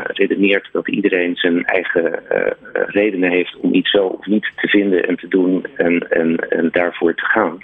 [0.07, 2.19] redeneert dat iedereen zijn eigen
[2.71, 6.69] redenen heeft om iets wel of niet te vinden en te doen en, en, en
[6.71, 7.57] daarvoor te gaan,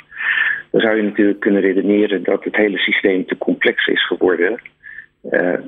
[0.71, 4.61] dan zou je natuurlijk kunnen redeneren dat het hele systeem te complex is geworden.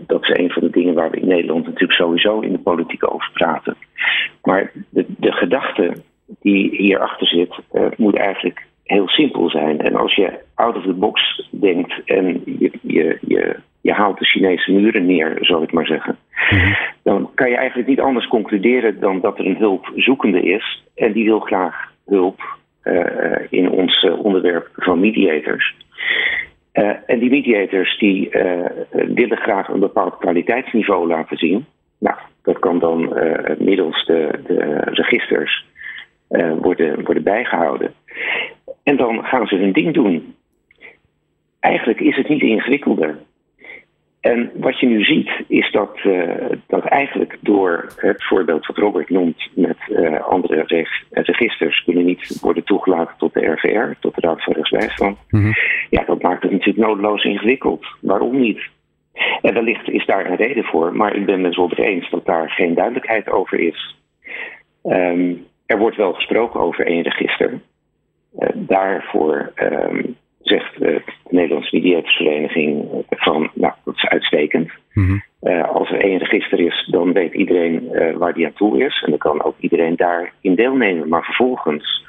[0.08, 3.14] dat is een van de dingen waar we in Nederland natuurlijk sowieso in de politiek
[3.14, 3.76] over praten.
[4.42, 5.94] Maar de, de gedachte
[6.42, 7.56] die hierachter zit,
[7.98, 9.82] moet eigenlijk heel simpel zijn.
[9.82, 13.20] En als je out of the box denkt en je, je,
[13.82, 16.18] je, haalt de Chinese muren neer, zal ik maar zeggen,
[17.04, 21.26] dan kan je eigenlijk niet anders concluderen dan dat er een hulpzoekende is en die
[21.26, 22.42] wil graag hulp
[22.84, 25.76] uh, in ons uh, onderwerp van mediators.
[26.74, 28.30] Uh, en die mediators die
[28.92, 31.66] willen graag een bepaald kwaliteitsniveau laten zien.
[32.00, 33.14] Nou, dat kan dan
[33.58, 35.66] middels de, de registers
[36.62, 37.94] worden, worden bijgehouden.
[38.84, 40.36] En dan gaan ze hun ding doen.
[41.60, 43.18] Eigenlijk is het niet ingewikkelder.
[44.24, 46.36] En wat je nu ziet, is dat, uh,
[46.68, 52.64] dat eigenlijk door het voorbeeld wat Robert noemt met uh, andere registers kunnen niet worden
[52.64, 55.18] toegelaten tot de RVR, tot de Raad van Rechtsbijstand.
[55.30, 55.54] Mm -hmm.
[55.90, 57.86] Ja, dat maakt het natuurlijk noodloos ingewikkeld.
[58.02, 58.60] Waarom niet?
[59.42, 62.50] En wellicht is daar een reden voor, maar ik ben het wel eens dat daar
[62.50, 63.96] geen duidelijkheid over is.
[64.84, 67.60] Um, er wordt wel gesproken over één register.
[68.40, 74.72] Uh, daarvoor um, zegt uh, de Nederlandse Mediatorsvereniging van, nou, dat is uitstekend.
[74.94, 75.24] Mm -hmm.
[75.42, 79.02] uh, als er één register is, dan weet iedereen waar die aan toe is.
[79.04, 81.10] En dan kan ook iedereen daarin deelnemen.
[81.10, 82.06] Maar vervolgens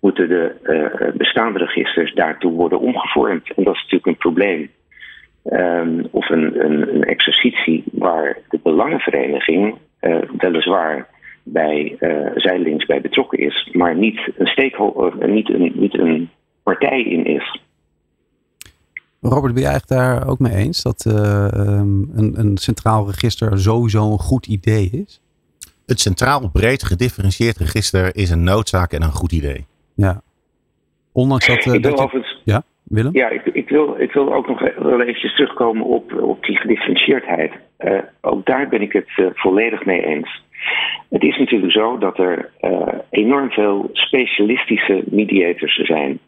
[0.00, 3.52] moeten de bestaande registers daartoe worden omgevormd.
[3.56, 4.70] En dat is natuurlijk een probleem.
[5.44, 9.78] Um, of een, een, een, exercitie waar de belangenvereniging
[10.38, 11.08] weliswaar
[11.42, 16.30] bij uh, zijdelings bij betrokken is, maar niet een stakeholder, niet een, niet een
[16.62, 17.60] partij in is.
[19.20, 24.12] Robert, ben jij het daar ook mee eens dat uh, een, een centraal register sowieso
[24.12, 25.20] een goed idee is?
[25.86, 29.66] Het centraal breed gedifferentieerd register is een noodzaak en een goed idee.
[29.94, 30.22] Ja.
[31.12, 31.66] Ondanks dat.
[31.66, 32.36] Uh, ik wil dat je...
[32.44, 33.14] Ja, Willem?
[33.14, 37.52] Ja, ik, ik, wil, ik wil ook nog wel eventjes terugkomen op, op die gedifferentieerdheid.
[37.78, 40.42] Uh, ook daar ben ik het uh, volledig mee eens.
[41.08, 46.18] Het is natuurlijk zo dat er uh, enorm veel specialistische mediators zijn.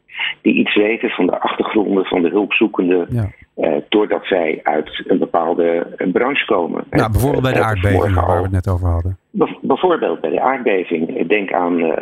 [0.42, 3.06] Die iets weten van de achtergronden van de hulpzoekenden.
[3.10, 3.30] Ja.
[3.56, 6.84] Uh, doordat zij uit een bepaalde branche komen.
[6.90, 9.18] Ja, bijvoorbeeld bij de aardbeving waar we het net over hadden.
[9.60, 11.26] bijvoorbeeld bij de aardbeving.
[11.26, 11.92] Denk aan uh,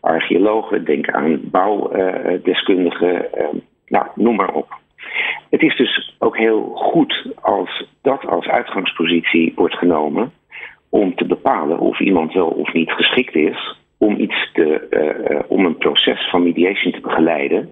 [0.00, 3.26] archeologen, denk aan bouwdeskundigen.
[3.86, 4.74] nou, noem maar op.
[5.50, 10.32] Het is dus ook heel goed als dat als uitgangspositie wordt genomen
[10.88, 15.64] om te bepalen of iemand wel of niet geschikt is om iets te, uh, om
[15.64, 17.70] een proces van mediation te begeleiden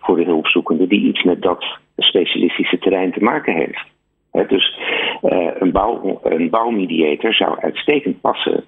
[0.00, 1.64] voor de hulpzoekende die iets met dat
[1.96, 3.84] specialistische terrein te maken heeft.
[4.30, 4.78] He, dus
[5.22, 8.64] uh, een, bouw, een bouwmediator zou uitstekend passen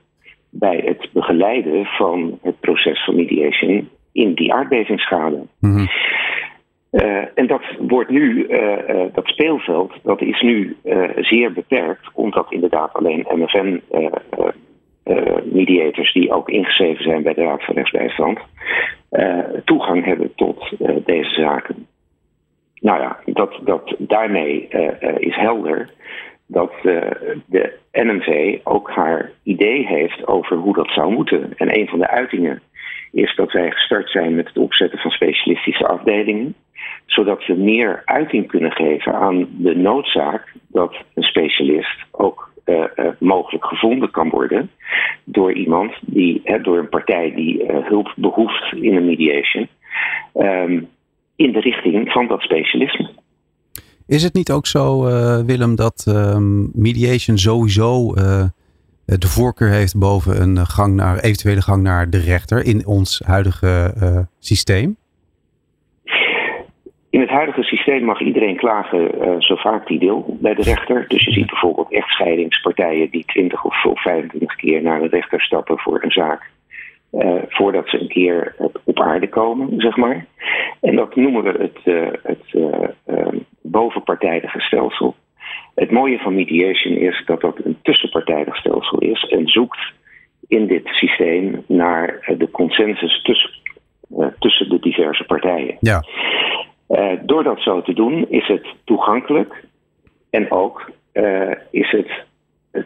[0.50, 5.46] bij het begeleiden van het proces van mediation in die aardbevingsschade.
[5.60, 5.88] Mm.
[6.92, 10.76] Uh, en dat wordt nu, uh, uh, dat speelveld, dat is nu
[11.16, 18.38] zeer beperkt, omdat inderdaad alleen MFN-mediators die ook ingeschreven zijn bij de Raad van Rechtsbijstand,
[19.64, 20.72] toegang hebben tot
[21.04, 21.86] deze zaken.
[22.80, 24.68] Nou ja, dat, dat, daarmee
[25.18, 25.90] is helder
[26.46, 26.72] dat
[27.46, 31.52] de NMV ook haar idee heeft over hoe dat zou moeten.
[31.56, 32.62] En een van de uitingen
[33.12, 36.54] is dat wij gestart zijn met het opzetten van specialistische afdelingen
[37.06, 43.06] zodat we meer uiting kunnen geven aan de noodzaak dat een specialist ook uh, uh,
[43.18, 44.70] mogelijk gevonden kan worden
[45.24, 49.68] door iemand die, door een partij die hulp behoeft in een mediation,
[50.34, 50.88] um,
[51.36, 53.10] in de richting van dat specialisme.
[54.06, 55.04] Is het niet ook zo,
[55.46, 58.14] Willem, dat um, mediation sowieso
[59.04, 64.28] de voorkeur heeft boven een gang naar, eventuele gang naar de rechter in ons huidige
[64.38, 64.96] systeem?
[67.28, 71.04] Het huidige systeem mag iedereen klagen uh, zo vaak die wil bij de rechter.
[71.08, 76.02] Dus je ziet bijvoorbeeld echtscheidingspartijen die 20 of, 25 keer naar de rechter stappen voor
[76.02, 76.50] een zaak.
[77.12, 80.26] Uh, voordat ze een keer op aarde komen, zeg maar.
[80.80, 82.44] En dat noemen we het, uh, het
[83.62, 85.14] bovenpartijdige stelsel.
[85.74, 89.92] Het mooie van mediation is dat dat een tussenpartijdig stelsel is en zoekt
[90.46, 93.50] in dit systeem naar de consensus tussen,
[94.38, 95.76] tussen de diverse partijen.
[95.80, 96.02] Ja.
[96.88, 99.64] Uh, door dat zo te doen is het toegankelijk
[100.30, 102.26] en ook uh, is het,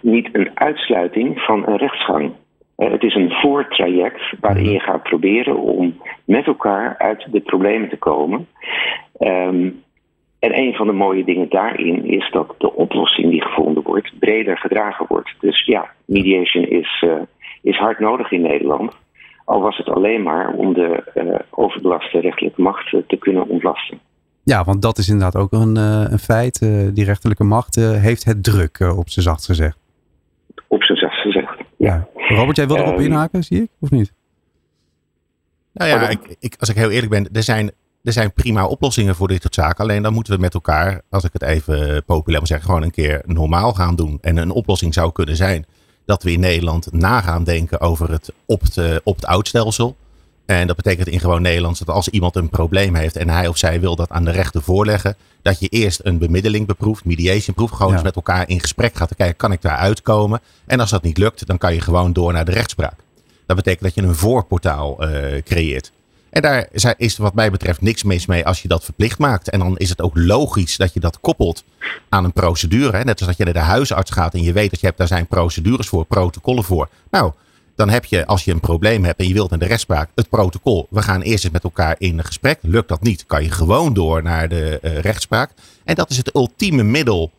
[0.00, 2.32] niet een uitsluiting van een rechtsgang.
[2.76, 7.88] Uh, het is een voortraject waarin je gaat proberen om met elkaar uit de problemen
[7.88, 8.46] te komen.
[9.18, 9.82] Um,
[10.38, 14.58] en een van de mooie dingen daarin is dat de oplossing die gevonden wordt breder
[14.58, 15.34] gedragen wordt.
[15.40, 17.04] Dus ja, mediation is,
[17.62, 18.92] is hard nodig in Nederland.
[19.44, 23.98] Al was het alleen maar om de uh, overbelaste rechtelijke macht te kunnen ontlasten.
[24.42, 26.60] Ja, want dat is inderdaad ook een, uh, een feit.
[26.60, 29.78] Uh, die rechterlijke macht heeft het druk, op zijn zacht gezegd.
[30.66, 32.08] Op zijn zacht gezegd, ja.
[32.16, 32.36] ja.
[32.36, 34.12] Robert, jij wil erop um, inhaken, zie ik, of niet?
[35.72, 37.70] Nou ja, ik, ik, als ik heel eerlijk ben, er zijn,
[38.02, 39.84] er zijn prima oplossingen voor dit soort zaken.
[39.84, 42.90] Alleen dan moeten we met elkaar, als ik het even populair moet zeggen, gewoon een
[42.90, 44.18] keer normaal gaan doen.
[44.20, 45.66] En een oplossing zou kunnen zijn
[46.04, 48.32] dat we in Nederland nagaan denken over het
[49.04, 49.96] opt-out stelsel.
[50.46, 53.56] En dat betekent in gewoon Nederlands dat als iemand een probleem heeft en hij of
[53.58, 57.72] zij wil dat aan de rechter voorleggen, dat je eerst een bemiddeling beproeft, mediation proeft,
[57.72, 57.94] gewoon ja.
[57.94, 60.40] eens met elkaar in gesprek gaat te kijken, kan ik daar uitkomen?
[60.66, 62.98] En als dat niet lukt, dan kan je gewoon door naar de rechtspraak.
[63.46, 65.92] Dat betekent dat je een voorportaal uh, creëert.
[66.32, 69.50] En daar is wat mij betreft niks mis mee als je dat verplicht maakt.
[69.50, 71.64] En dan is het ook logisch dat je dat koppelt
[72.08, 73.04] aan een procedure.
[73.04, 75.06] Net als dat je naar de huisarts gaat en je weet dat je hebt, daar
[75.06, 76.88] zijn procedures voor, protocollen voor.
[77.10, 77.32] Nou,
[77.74, 80.28] dan heb je, als je een probleem hebt en je wilt naar de rechtspraak, het
[80.28, 80.86] protocol.
[80.90, 82.58] We gaan eerst eens met elkaar in gesprek.
[82.62, 85.50] Lukt dat niet, kan je gewoon door naar de uh, rechtspraak.
[85.84, 87.30] En dat is het ultieme middel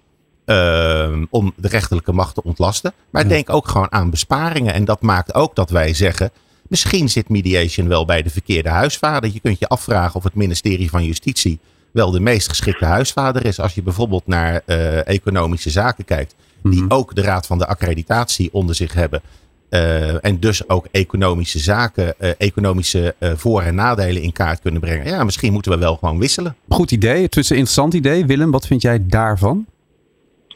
[0.46, 2.94] uh, om de rechterlijke macht te ontlasten.
[3.10, 4.74] Maar denk ook gewoon aan besparingen.
[4.74, 6.32] En dat maakt ook dat wij zeggen,
[6.68, 9.30] Misschien zit mediation wel bij de verkeerde huisvader.
[9.34, 11.60] Je kunt je afvragen of het ministerie van Justitie
[11.92, 13.60] wel de meest geschikte huisvader is.
[13.60, 16.92] Als je bijvoorbeeld naar uh, economische zaken kijkt, die mm -hmm.
[16.92, 19.22] ook de Raad van de Accreditatie onder zich hebben.
[19.70, 25.08] Uh, en dus ook economische zaken, uh, economische voor- en nadelen in kaart kunnen brengen.
[25.08, 26.56] Ja, misschien moeten we wel gewoon wisselen.
[26.70, 28.26] Goed idee, het is een interessant idee.
[28.26, 29.66] Willem, wat vind jij daarvan?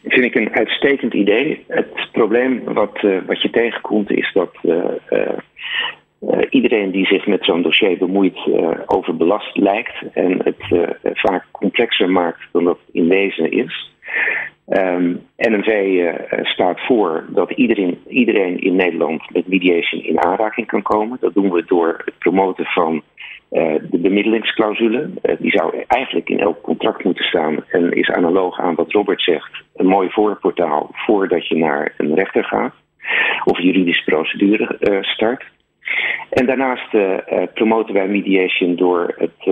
[0.08, 1.63] Vind ik een uitstekend idee.
[1.67, 5.39] Het probleem wat, wat je tegenkomt is dat uh,
[6.50, 8.38] iedereen die zich met zo'n dossier bemoeit
[8.86, 13.91] overbelast lijkt en het vaak complexer maakt dan dat in wezen is.
[14.70, 16.04] Um, NMV
[16.41, 21.17] staat voor dat iedereen, iedereen in Nederland met mediation in aanraking kan komen.
[21.22, 23.04] Dat doen we door het promoten van
[23.50, 25.10] de bemiddelingsclausule.
[25.40, 29.64] die zou eigenlijk in elk contract moeten staan en is analoog aan wat Robert zegt
[29.76, 32.74] een mooi voorportaal voordat je naar een rechter gaat
[33.44, 35.44] of juridische procedure start.
[36.30, 36.90] En daarnaast
[37.54, 39.44] promoten wij mediation door het,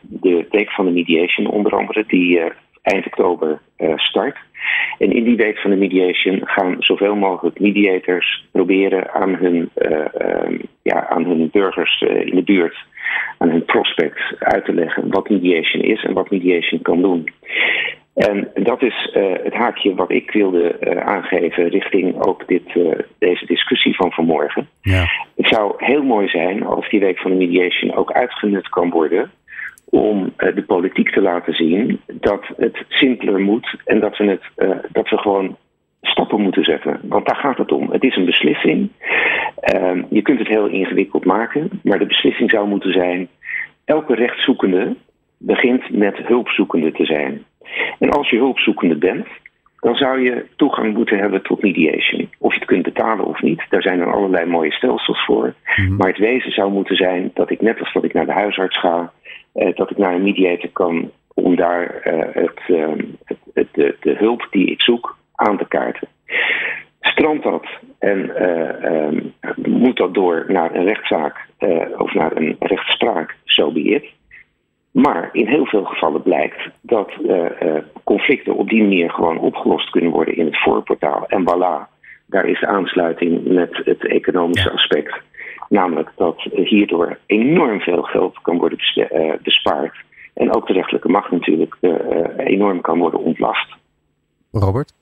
[0.00, 2.40] de week van de mediation onder andere, die
[2.82, 3.60] eind oktober
[3.96, 4.36] start.
[4.98, 10.58] En in die week van de mediation gaan zoveel mogelijk mediators proberen aan hun, ehm,
[10.82, 12.76] ja, aan hun burgers in de buurt,
[13.38, 17.28] aan hun prospects uit te leggen wat mediation is en wat mediation kan doen.
[18.16, 22.92] En dat is uh, het haakje wat ik wilde uh, aangeven richting ook dit, uh,
[23.18, 24.68] deze discussie van vanmorgen.
[24.80, 25.04] Ja.
[25.36, 29.30] Het zou heel mooi zijn als die week van de mediation ook uitgenut kan worden
[29.84, 34.42] om de politiek te laten zien dat het simpeler moet en dat we, het,
[34.92, 35.56] dat we gewoon
[36.06, 37.00] stappen moeten zetten.
[37.02, 37.90] Want daar gaat het om.
[37.90, 38.90] Het is een beslissing.
[39.60, 43.28] Ehm, je kunt het heel ingewikkeld maken, maar de beslissing zou moeten zijn:
[43.84, 44.96] elke rechtszoekende
[45.38, 47.44] begint met hulpzoekende te zijn.
[47.98, 49.26] En als je hulpzoekende bent,
[49.80, 52.30] dan zou je toegang moeten hebben tot mediation.
[52.38, 55.54] Of je het kunt betalen of niet, daar zijn er allerlei mooie stelsels voor.
[55.76, 55.96] Mhm.
[55.96, 58.78] Maar het wezen zou moeten zijn dat ik net als dat ik naar de huisarts
[58.78, 59.12] ga,
[59.52, 62.88] eh, dat ik naar een mediator kan om daar eh, het, eh,
[63.24, 66.08] het, het, de, de hulp die ik zoek aan te kaarten.
[67.00, 67.66] Strandt dat
[67.98, 69.20] en eh, ehm,
[69.56, 74.04] moet dat door naar een rechtszaak eh, of naar een rechtspraak, so be it.
[74.90, 80.10] Maar in heel veel gevallen blijkt dat eh, conflicten op die manier gewoon opgelost kunnen
[80.10, 81.26] worden in het voorportaal.
[81.26, 81.94] En voilà,
[82.26, 85.20] daar is de aansluiting met het economische aspect.
[85.68, 88.78] Namelijk dat hierdoor enorm veel geld kan worden
[89.42, 90.04] bespaard.
[90.34, 91.76] En ook de rechterlijke macht natuurlijk
[92.36, 93.74] enorm kan worden ontlast.
[94.50, 94.92] Robert?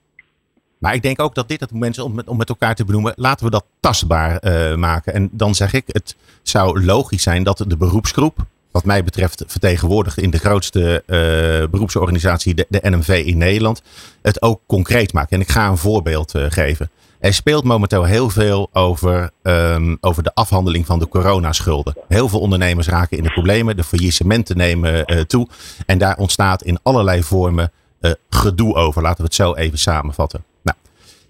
[0.85, 3.13] Maar ik denk ook dat dit het moment is om met, elkaar te benoemen.
[3.15, 5.13] Laten we dat tastbaar eh, maken.
[5.13, 10.17] En dan zeg ik, het zou logisch zijn dat de beroepsgroep, wat mij betreft vertegenwoordigd
[10.17, 13.81] in de grootste eh, beroepsorganisatie, de, NMV in Nederland,
[14.21, 15.31] het ook concreet maakt.
[15.31, 16.89] En ik ga een voorbeeld eh, geven.
[17.19, 21.97] Er speelt momenteel heel veel over, ehm, over de afhandeling van de coronaschulden.
[22.07, 25.47] Heel veel ondernemers raken in de problemen, de faillissementen nemen toe.
[25.85, 27.71] En daar ontstaat in allerlei vormen
[28.29, 29.01] gedoe over.
[29.01, 30.43] Laten we het zo even samenvatten.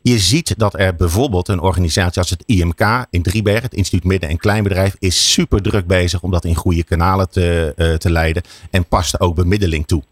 [0.08, 4.30] Je ziet dat er bijvoorbeeld een organisatie als het IMK in Driebergen, het Instituut Midden-
[4.30, 8.44] en Kleinbedrijf, is super druk bezig om dat in goede kanalen te, eh, te leiden
[8.72, 10.04] en past ook bemiddeling toe.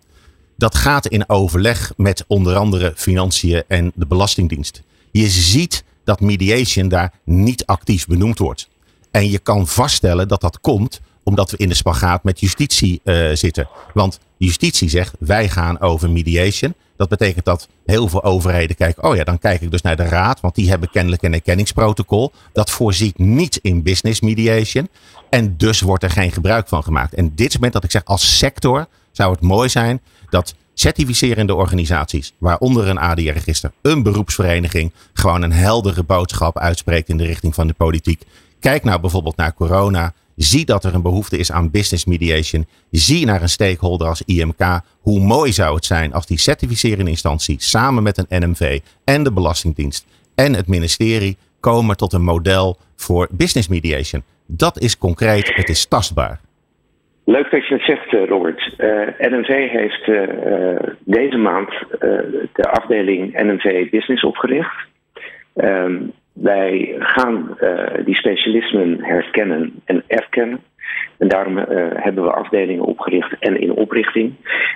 [0.58, 4.82] Dat gaat in overleg met onder andere financiën en de Belastingdienst.
[5.12, 8.70] Je ziet dat mediation daar niet actief benoemd wordt.
[9.12, 13.30] En je kan vaststellen dat dat komt omdat we in de spagaat met justitie eh,
[13.34, 13.68] zitten.
[13.94, 16.74] Want justitie zegt, wij gaan over mediation.
[16.98, 20.04] Dat betekent dat heel veel overheden kijken, oh ja, dan kijk ik dus naar de
[20.04, 22.32] raad, want die hebben kennelijk een erkenningsprotocol.
[22.54, 24.90] Dat voorziet niet in business mediation.
[25.30, 27.14] En dus wordt er geen gebruik van gemaakt.
[27.14, 31.56] En dit is moment dat ik zeg, als sector zou het mooi zijn dat certificerende
[31.56, 37.68] organisaties, waaronder een ADR-register, een beroepsvereniging, gewoon een heldere boodschap uitspreekt in de richting van
[37.68, 38.24] de politiek.
[38.60, 40.14] Kijk nou bijvoorbeeld naar corona.
[40.36, 42.66] Zie dat er een behoefte is aan business mediation.
[42.92, 44.82] Zie naar een stakeholder als IMK.
[45.02, 49.34] Hoe mooi zou het zijn als die certificerende instantie samen met een NMV en de
[49.34, 54.24] Belastingdienst en het ministerie komen tot een model voor business mediation.
[54.48, 56.40] Dat is concreet, het is tastbaar.
[57.26, 58.74] Leuk dat je het zegt, eh, Robert.
[58.78, 61.70] Eh, NNV heeft eh, deze maand
[62.54, 64.88] de afdeling NNV Business opgericht.
[65.56, 65.96] Ehm,
[66.34, 70.60] wij gaan eh, die specialismen herkennen en erkennen.
[71.18, 74.34] En daarom eh, hebben we afdelingen opgericht en in oprichting.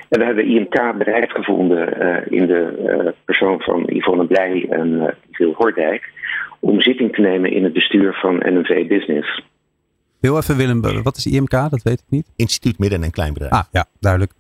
[0.10, 4.88] En we hebben IMK bereid gevonden eh, in de eh, persoon van Yvonne Blij en
[4.88, 6.10] uh, Wil Hordijk...
[6.60, 9.44] om zitting te nemen in het bestuur van NNV Business.
[10.22, 11.52] Heel even Willem, wat is IMK?
[11.52, 12.34] Dat weet ik niet.
[12.36, 13.54] Instituut Midden- en Kleinbedrijf.
[13.54, 14.32] Ah ja, duidelijk.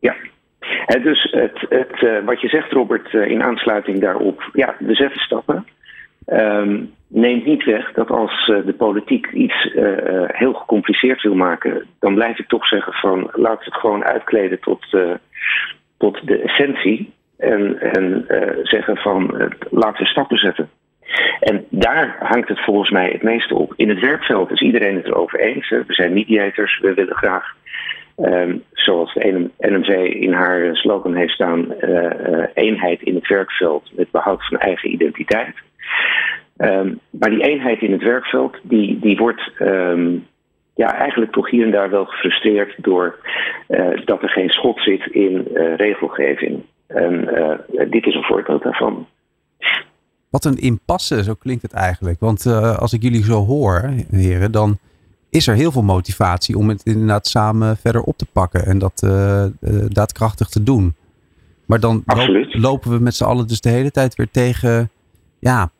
[0.00, 0.14] Ja.
[0.60, 4.94] He, dus het, het, uh, wat je zegt, Robert, uh, in aansluiting daarop, ja, we
[4.94, 5.66] zetten stappen.
[6.26, 9.76] Um, neemt niet weg dat als uh, de politiek iets
[10.26, 14.86] heel gecompliceerd wil maken, dan blijf ik toch zeggen van laat het gewoon uitkleden tot,
[15.98, 17.12] tot de essentie.
[17.38, 18.24] En, en
[18.62, 20.68] zeggen van laten we stappen zetten.
[21.40, 23.72] En daar hangt het volgens mij het meeste op.
[23.76, 25.68] In het werkveld is iedereen het erover eens.
[25.68, 25.84] Hè.
[25.84, 27.56] We zijn mediators, we willen graag,
[28.16, 31.72] um, zoals de NMC in haar slogan heeft staan,
[32.54, 35.54] eenheid in het werkveld met behoud van eigen identiteit.
[36.56, 40.26] Um, maar die eenheid in het werkveld, die, die wordt um,
[40.74, 43.18] ja, eigenlijk toch hier en daar wel gefrustreerd door
[43.68, 46.62] uh, dat er geen schot zit in regelgeving.
[46.86, 47.28] En
[47.90, 49.06] dit is een voorbeeld daarvan.
[50.30, 52.20] Wat een impasse, zo klinkt het eigenlijk.
[52.20, 52.46] Want
[52.78, 54.78] als ik jullie zo hoor, heren, dan
[55.30, 59.06] is er heel veel motivatie om het inderdaad samen verder op te pakken en dat
[59.88, 60.94] daadkrachtig te doen.
[61.66, 62.54] Maar dan Absoluut.
[62.54, 64.90] lopen we met z'n allen dus de hele tijd weer tegen
[65.38, 65.70] ja,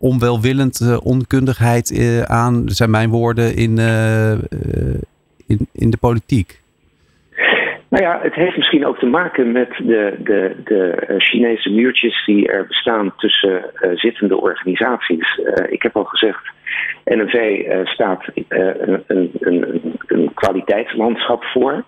[0.00, 3.78] onwelwillend onkundigheid aan, dat zijn mijn woorden, in,
[5.46, 6.60] in, in de politiek.
[7.90, 12.48] Nou ja, het heeft misschien ook te maken met de, de, de Chinese muurtjes die
[12.48, 15.40] er bestaan tussen zittende organisaties.
[15.68, 16.50] Ik heb al gezegd,
[17.04, 19.30] NNV staat een, een,
[20.08, 21.84] een, kwaliteitslandschap voor.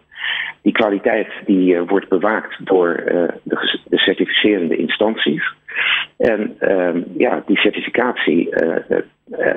[0.63, 3.03] Die kwaliteit die wordt bewaakt door
[3.45, 5.55] de, de, certificerende instanties.
[6.17, 8.49] En ehm, ja, die certificatie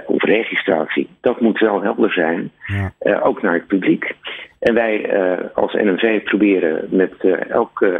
[0.05, 3.19] of registratie, dat moet wel helder zijn, ja.
[3.19, 4.15] ook naar het publiek.
[4.59, 5.19] En wij
[5.53, 7.13] als NNV proberen met
[7.49, 7.97] elk uh,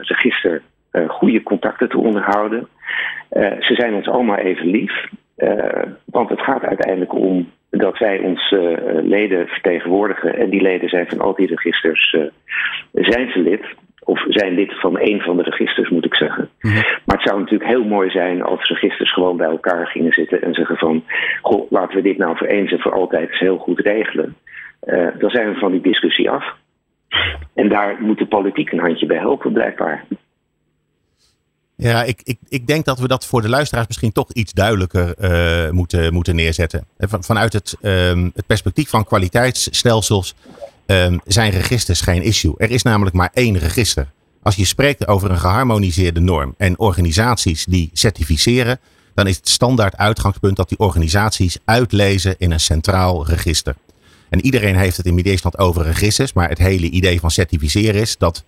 [0.00, 0.62] register
[1.08, 2.68] goede contacten te onderhouden.
[3.60, 5.08] ze zijn ons allemaal even lief,
[6.04, 10.36] want het gaat uiteindelijk om dat wij onze leden vertegenwoordigen.
[10.38, 12.16] En die leden zijn van al die registers,
[12.92, 13.64] zijn ze lid.
[14.06, 16.48] Of zijn lid van een van de registers, moet ik zeggen.
[16.60, 16.74] Mhm.
[16.74, 20.54] Maar het zou natuurlijk heel mooi zijn als registers gewoon bij elkaar gingen zitten en
[20.54, 21.04] zeggen van...
[21.42, 24.36] Goh, laten we dit nou voor eens en voor altijd eens heel goed regelen.
[24.84, 26.54] Uh, dan zijn we van die discussie af.
[27.54, 30.04] En daar moet de politiek een handje bij helpen, blijkbaar.
[31.76, 35.14] Ja, ik, ik, ik denk dat we dat voor de luisteraars misschien toch iets duidelijker
[35.20, 36.86] uh, moeten, moeten neerzetten.
[36.98, 40.34] Van, vanuit het, um, het perspectief van kwaliteitsstelsels
[40.86, 42.54] um, zijn registers geen issue.
[42.56, 44.10] Er is namelijk maar één register.
[44.42, 48.80] Als je spreekt over een geharmoniseerde norm en organisaties die certificeren,
[49.14, 53.76] dan is het standaard uitgangspunt dat die organisaties uitlezen in een centraal register.
[54.28, 58.18] En iedereen heeft het in Mediastand over registers, maar het hele idee van certificeren is
[58.18, 58.44] dat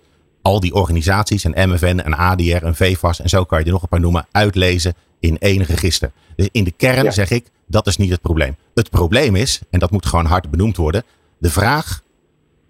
[0.46, 3.82] al die organisaties, een MFN, een ADR, een VFAS en zo kan je er nog
[3.82, 6.12] een paar noemen, uitlezen in één register.
[6.36, 8.56] Dus in de kern zeg ik, dat is niet het probleem.
[8.74, 11.04] Het probleem is, en dat moet gewoon hard benoemd worden,
[11.38, 12.02] de vraag,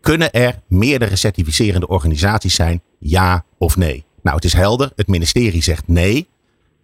[0.00, 4.04] kunnen er meerdere certificerende organisaties zijn, ja of nee?
[4.22, 6.28] Nou, het is helder, het ministerie zegt nee.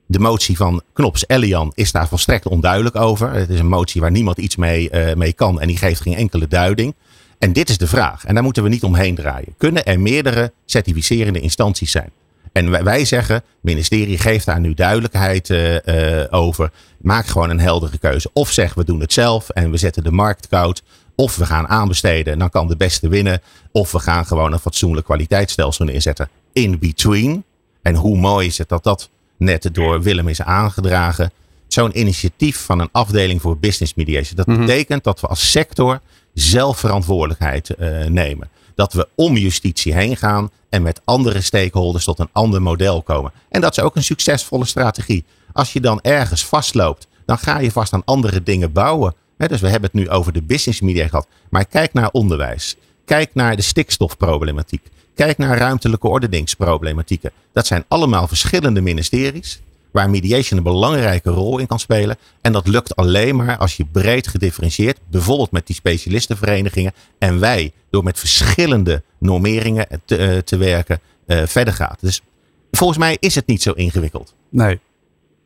[0.07, 3.33] De motie van Knops Elian is daar volstrekt onduidelijk over.
[3.33, 6.15] Het is een motie waar niemand iets mee, uh, mee kan en die geeft geen
[6.15, 6.95] enkele duiding.
[7.43, 8.25] En dit is de vraag.
[8.25, 9.55] En daar moeten we niet omheen draaien.
[9.57, 12.11] Kunnen er meerdere certificerende instanties zijn?
[12.53, 16.71] En wij zeggen, het ministerie geeft daar nu duidelijkheid uh, uh, over.
[17.01, 18.31] Maak gewoon een heldere keuze.
[18.33, 20.83] Of zeg, we doen het zelf en we zetten de markt koud.
[21.15, 23.41] Of we gaan aanbesteden, dan kan de beste winnen.
[23.73, 26.29] Of we gaan gewoon een fatsoenlijk kwaliteitsstelsel neerzetten.
[26.53, 27.45] In between.
[27.83, 31.33] En hoe mooi is het dat dat net door Willem is aangedragen.
[31.67, 34.37] Zo'n initiatief van een afdeling voor business mediation.
[34.37, 34.59] Dat mhm.
[34.59, 36.01] betekent dat we als sector
[36.35, 38.49] zelf verantwoordelijkheid uh, nemen.
[38.75, 43.33] Dat we om justitie heen gaan en met andere stakeholders tot een ander model komen.
[43.49, 45.25] En dat is ook een succesvolle strategie.
[45.53, 49.15] Als je dan ergens vastloopt, dan ga je vast aan andere dingen bouwen.
[49.37, 51.27] dus we hebben het nu over de business media gehad.
[51.51, 52.77] Maar kijk naar onderwijs.
[53.05, 54.87] Kijk naar de stikstofproblematiek.
[55.15, 57.31] Kijk naar ruimtelijke ordeningsproblematieken.
[57.53, 59.61] Dat zijn allemaal verschillende ministeries
[59.93, 62.17] waar mediation een belangrijke rol in kan spelen.
[62.41, 67.73] En dat lukt alleen maar als je breed gedifferentieerd, bijvoorbeeld met die specialistenverenigingen en wij,
[67.91, 72.01] door met verschillende normeringen te, uh, te werken, uh, verder gaat.
[72.01, 72.23] Dus
[72.71, 74.37] volgens mij is het niet zo ingewikkeld.
[74.49, 74.81] Nee.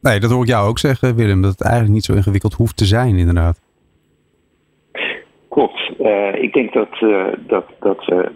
[0.00, 2.76] nee, dat hoor ik jou ook zeggen, Willem, dat het eigenlijk niet zo ingewikkeld hoeft
[2.76, 3.60] te zijn, inderdaad.
[5.48, 5.90] Klopt.
[6.00, 6.88] Uh, ik denk dat,
[7.46, 8.30] dat, dat we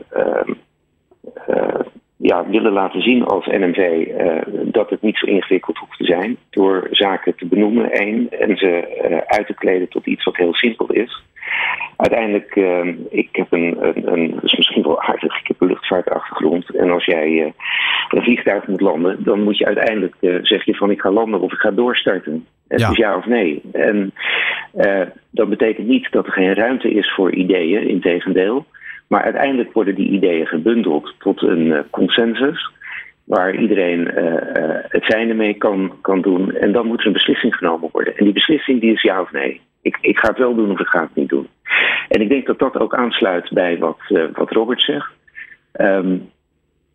[2.22, 6.04] ja, willen laten zien als NMV uh, eh, dat het niet zo ingewikkeld hoeft te
[6.04, 6.36] zijn.
[6.50, 10.54] Door zaken te benoemen, één, en ze uh, uit te kleden tot iets wat heel
[10.54, 11.22] simpel is.
[11.96, 15.66] Uiteindelijk, uh, ik heb een, een, een, dat is misschien wel aardig, ik heb een
[15.66, 16.76] luchtvaartachtergrond.
[16.76, 17.54] En als jij
[18.08, 21.52] een vliegtuig moet landen, dan moet je uiteindelijk zeg je van ik ga landen of
[21.52, 22.46] ik ga doorstarten.
[22.68, 22.90] Het ja.
[22.90, 23.62] is ja of nee.
[23.72, 24.12] En
[25.30, 28.66] dat betekent niet dat er geen ruimte is voor ideeën, integendeel.
[29.10, 32.70] Maar uiteindelijk worden die ideeën gebundeld tot een uh, consensus.
[33.24, 36.52] Waar iedereen uh, uh, het zijne mee kan, kan doen.
[36.52, 38.16] En dan moet er een beslissing genomen worden.
[38.16, 39.60] En die beslissing die is ja of nee.
[39.82, 41.48] Ik, ik ga het wel doen of ik ga het niet doen.
[42.08, 43.98] En ik denk dat dat ook aansluit bij wat,
[44.32, 45.10] wat Robert zegt.
[45.80, 46.30] Um,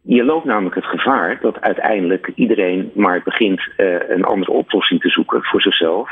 [0.01, 3.61] je loopt namelijk het gevaar dat uiteindelijk iedereen maar begint
[4.07, 6.09] een andere oplossing te zoeken voor zichzelf.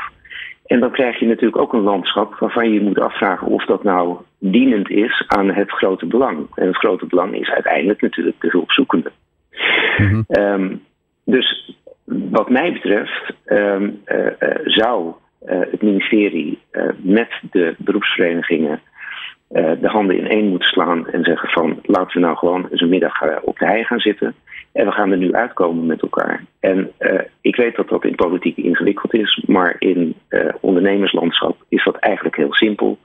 [0.66, 4.16] En dan krijg je natuurlijk ook een landschap waarvan je moet afvragen of dat nou
[4.38, 6.46] dienend is aan het grote belang.
[6.54, 9.10] En het grote belang is uiteindelijk natuurlijk de hulpzoekende.
[9.98, 10.82] Mm um,
[11.24, 14.30] dus wat mij betreft um, uh, uh,
[14.64, 15.12] zou
[15.46, 16.58] uh, het ministerie
[16.96, 18.80] met de beroepsverenigingen
[19.80, 22.88] de handen in één moeten slaan en zeggen van laten we nou gewoon eens een
[22.88, 24.34] middag op de hei gaan zitten.
[24.74, 26.44] En we gaan er nu uitkomen met elkaar.
[26.60, 31.84] En uh, ik weet dat dat in politiek ingewikkeld is, maar in uh, ondernemerslandschap is
[31.84, 32.98] dat eigenlijk heel simpel.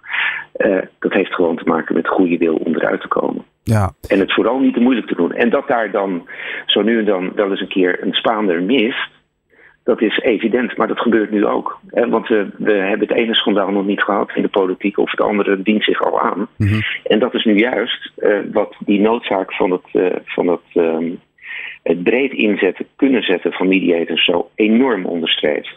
[0.57, 3.43] Uh, dat heeft gewoon te maken met goede wil om eruit te komen.
[3.63, 3.91] Ja.
[4.07, 5.34] En het vooral niet te moeilijk te doen.
[5.34, 6.28] En dat daar dan
[6.65, 9.09] zo nu en dan wel eens een keer een spaander mist,
[9.84, 11.80] dat is evident, maar dat gebeurt nu ook.
[11.89, 15.22] Want we, we hebben het ene schandaal nog niet gehad in de politiek, of het
[15.22, 16.47] andere dient zich al aan.
[16.57, 16.82] Mm -hmm.
[17.03, 18.11] En dat is nu juist
[18.51, 21.11] wat die noodzaak van het, van het ehm,
[21.84, 25.70] het breed inzetten, kunnen zetten van mediators zo enorm onderstreept.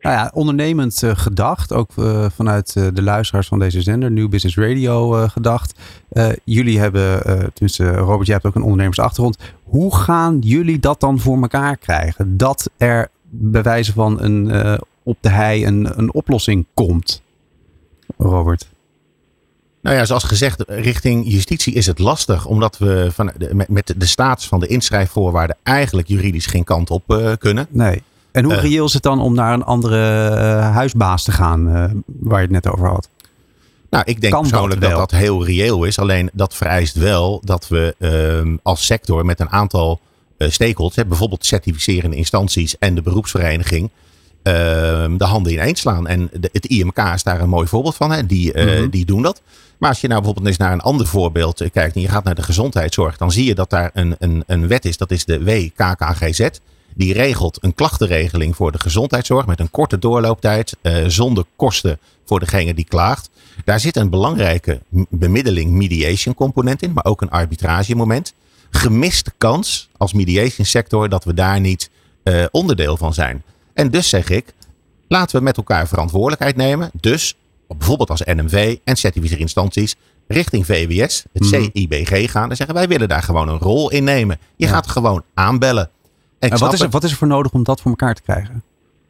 [0.00, 4.28] Nou ja, ondernemend uh, gedacht, ook uh, vanuit uh, de luisteraars van deze zender, New
[4.28, 6.00] Business Radio gedacht.
[6.44, 7.22] jullie hebben,
[7.52, 9.54] tenminste Robert, jij hebt ook een ondernemersachtergrond.
[9.64, 12.36] Hoe gaan jullie dat dan voor elkaar krijgen?
[12.36, 14.50] Dat er bij wijze van een
[15.02, 17.22] op de hei een, een oplossing komt,
[18.16, 18.68] Robert?
[19.86, 24.06] Nou ja, zoals gezegd, richting justitie is het lastig, omdat we van de, met de
[24.06, 27.66] status van de inschrijfvoorwaarden eigenlijk juridisch geen kant op uh, kunnen.
[27.70, 28.02] Nee.
[28.32, 31.64] En hoe uh, reëel is het dan om naar een andere uh, huisbaas te gaan,
[32.06, 33.08] waar je het net over had?
[33.90, 35.98] Nou, ik denk Kan persoonlijk dat dat, heel reëel is.
[35.98, 40.00] Alleen dat vereist wel dat we ehm, als sector met een aantal
[40.36, 43.90] eh stakeholders, hè, bijvoorbeeld certificerende instanties en de beroepsvereniging,
[44.42, 46.06] ehm, de handen ineens slaan.
[46.06, 48.10] En de, het IMK is daar een mooi voorbeeld van.
[48.10, 48.26] Hè.
[48.26, 48.88] Die, eh, Mhm.
[48.90, 49.42] die doen dat.
[49.78, 52.24] Maar als je nou bijvoorbeeld eens naar een ander voorbeeld eh, kijkt en je gaat
[52.24, 54.96] naar de gezondheidszorg, dan zie je dat daar een, een, een wet is.
[54.96, 56.48] Dat is de WKKGZ.
[56.94, 62.40] Die regelt een klachtenregeling voor de gezondheidszorg met een korte doorlooptijd, eh, zonder kosten voor
[62.40, 63.30] degene die klaagt.
[63.64, 68.34] Daar zit een belangrijke bemiddeling mediation component in, maar ook een arbitragemoment.
[68.70, 71.90] Gemiste kans als mediation sector dat we daar niet
[72.22, 73.42] eh, onderdeel van zijn.
[73.74, 74.54] En dus zeg ik,
[75.08, 76.90] laten we met elkaar verantwoordelijkheid nemen.
[77.00, 77.36] Dus
[77.68, 79.96] bijvoorbeeld als NMV en certificeerde instanties
[80.28, 81.62] richting VWS, het Mhm.
[81.72, 84.38] CIBG gaan en zeggen wij willen daar gewoon een rol in nemen.
[84.56, 84.72] Je Ja.
[84.72, 85.90] gaat gewoon aanbellen.
[86.38, 88.62] En wat is, er, wat is er voor nodig om dat voor elkaar te krijgen?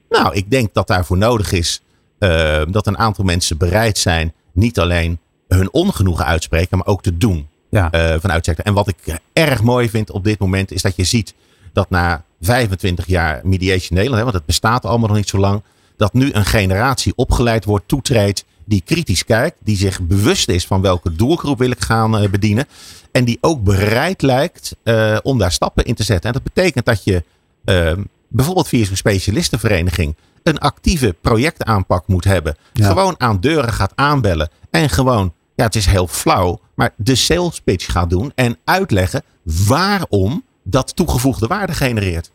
[0.09, 1.81] Nou, ik denk dat daarvoor nodig is
[2.19, 7.17] eh, dat een aantal mensen bereid zijn niet alleen hun ongenoegen uitspreken, maar ook te
[7.17, 7.91] doen Ja.
[7.91, 8.65] eh, vanuit sector.
[8.65, 11.35] En wat ik erg mooi vind op dit moment is dat je ziet
[11.73, 15.63] dat na 25 jaar Mediation Nederland, hè, want het bestaat allemaal nog niet zo lang,
[15.97, 20.81] dat nu een generatie opgeleid wordt, toetreedt, die kritisch kijkt, die zich bewust is van
[20.81, 22.67] welke doelgroep wil ik gaan eh, bedienen.
[23.13, 26.27] En die ook bereid lijkt eh, om daar stappen in te zetten.
[26.27, 27.25] En dat betekent dat je
[27.65, 27.93] eh,
[28.29, 32.57] bijvoorbeeld via zo'n specialistenvereniging een actieve projectaanpak moet hebben.
[32.73, 32.89] Ja.
[32.89, 37.61] Gewoon aan deuren gaat aanbellen en gewoon, ja, het is heel flauw, maar de sales
[37.61, 42.31] pitch gaat doen en uitleggen waarom dat toegevoegde waarde genereert.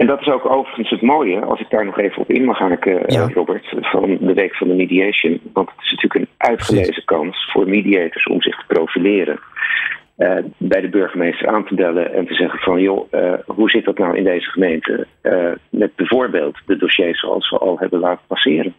[0.00, 2.58] En dat is ook overigens het mooie, als ik daar nog even op in mag
[2.58, 3.28] haken, eh, Ja.
[3.34, 5.40] Robert, van de Week van de Mediation.
[5.52, 9.38] Want het is natuurlijk een uitgelezen kans voor mediators om zich te profileren.
[10.16, 13.84] eh, bij de burgemeester aan te bellen en te zeggen van joh, eh, hoe zit
[13.84, 15.06] dat nou in deze gemeente
[15.70, 18.74] met bijvoorbeeld de dossiers zoals we al hebben laten passeren.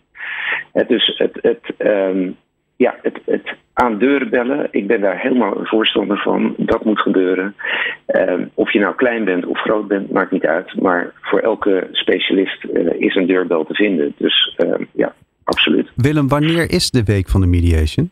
[0.88, 2.30] Dus het, het, ehm,
[2.82, 6.54] ja, het, het aan deuren bellen, ik ben daar helemaal een voorstander van.
[6.58, 7.56] Dat moet gebeuren.
[8.06, 10.82] Ehm, of je nou klein bent of groot bent, maakt niet uit.
[10.82, 14.14] Maar voor elke specialist eh, is een deurbel te vinden.
[14.18, 15.14] Dus ehm, ja,
[15.44, 15.92] absoluut.
[15.96, 18.12] Willem, wanneer is de week van de mediation?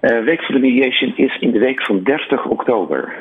[0.00, 3.12] Eh, week van de Mediation is in de week van 30 oktober.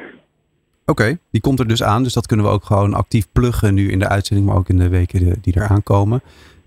[0.86, 2.04] Oké, die komt er dus aan.
[2.04, 4.78] Dus dat kunnen we ook gewoon actief pluggen nu in de uitzending, maar ook in
[4.78, 6.22] de weken die- die eraan komen.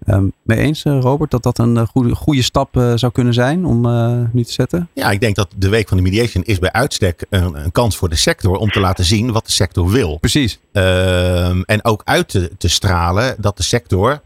[0.06, 3.34] Ehm mee eens, eh, Robert, dat dat een eh, goede, goede stap eh, zou kunnen
[3.34, 4.88] zijn om eh, nu te zetten?
[4.92, 7.96] Ja, ik denk dat de Week van de Mediation is bij uitstek een, een kans
[7.96, 10.18] voor de sector om te laten zien wat de sector wil.
[10.18, 10.58] Precies.
[10.72, 14.20] Ehm, en ook uit te, te stralen dat de sector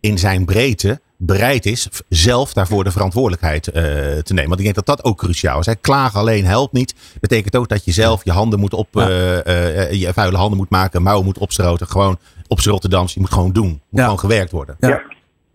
[0.00, 4.48] in zijn breedte bereid is zelf daarvoor de verantwoordelijkheid eh, te nemen.
[4.48, 5.66] Want ik denk dat dat ook cruciaal is.
[5.66, 5.74] Hè.
[5.74, 6.94] Klagen alleen helpt niet.
[7.20, 9.08] Betekent ook dat je zelf je handen moet op, Ja.
[9.08, 11.86] eh, eh, je vuile handen moet maken, mouwen moet opstroten.
[11.86, 12.18] Gewoon
[12.48, 13.14] op z'n Rotterdams.
[13.14, 13.68] Je moet gewoon doen.
[13.68, 14.02] Moet Ja.
[14.02, 14.76] gewoon gewerkt worden.
[14.78, 15.02] Ja.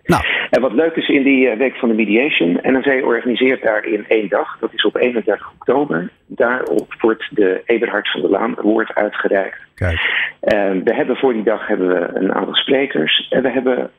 [0.10, 4.05] Nou, En wat leuk is in die eh, week van de mediation, NNV organiseert daarin
[4.07, 6.10] één dag, dat is op 31 oktober.
[6.26, 9.57] Daarop wordt de Eberhard van der Laan Award uitgereikt.
[9.76, 9.99] kijk.
[10.39, 13.28] En we hebben voor die dag hebben we een aantal sprekers.
[13.30, 13.89] En we hebben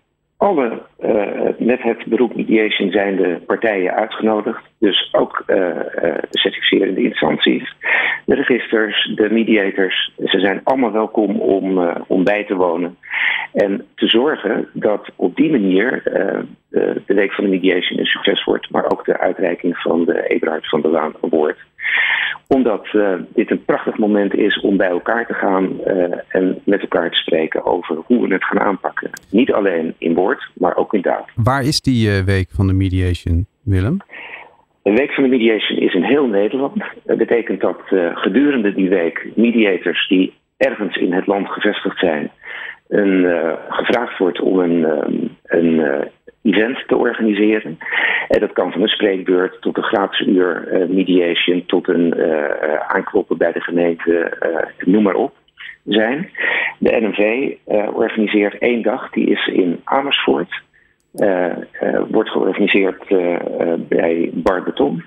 [0.40, 4.62] alle eh, met het beroep mediation zijnde partijen uitgenodigd.
[4.78, 7.74] Dus ook eh, eh, de certificerende instanties,
[8.24, 10.12] de registers, de mediators.
[10.24, 12.96] Ze zijn allemaal welkom om, eh, om bij te wonen.
[13.52, 16.38] En te zorgen dat op die manier eh,
[16.68, 18.70] de, de Week van de Mediation een succes wordt.
[18.70, 21.58] Maar ook de uitreiking van de Eberhard van der Laan Award
[22.52, 26.80] omdat eh, dit een prachtig moment is om bij elkaar te gaan eh, en met
[26.80, 29.10] elkaar te spreken over hoe we het gaan aanpakken.
[29.30, 31.28] Niet alleen in woord, maar ook in daad.
[31.34, 33.96] Waar is die eh, week van de mediation, Willem?
[34.82, 36.82] De Week van de Mediation is in heel Nederland.
[37.04, 37.80] Dat betekent dat
[38.14, 42.30] gedurende die week mediators die ergens in het land gevestigd zijn,
[42.88, 43.26] een,
[43.68, 45.14] gevraagd wordt om een, ehm,
[45.44, 46.08] een
[46.42, 47.78] event te organiseren.
[48.28, 52.44] En dat kan van een spreekbeurt tot een gratis uur eh, mediation, tot een eh,
[52.44, 55.32] eh, aankloppen bij de gemeente, eh, noem maar op,
[55.84, 56.30] zijn.
[56.78, 60.62] De NMV eh, organiseert één dag, die is in Amersfoort.
[61.14, 65.04] Eh, eh, wordt georganiseerd eh, eh, bij Bar Beton.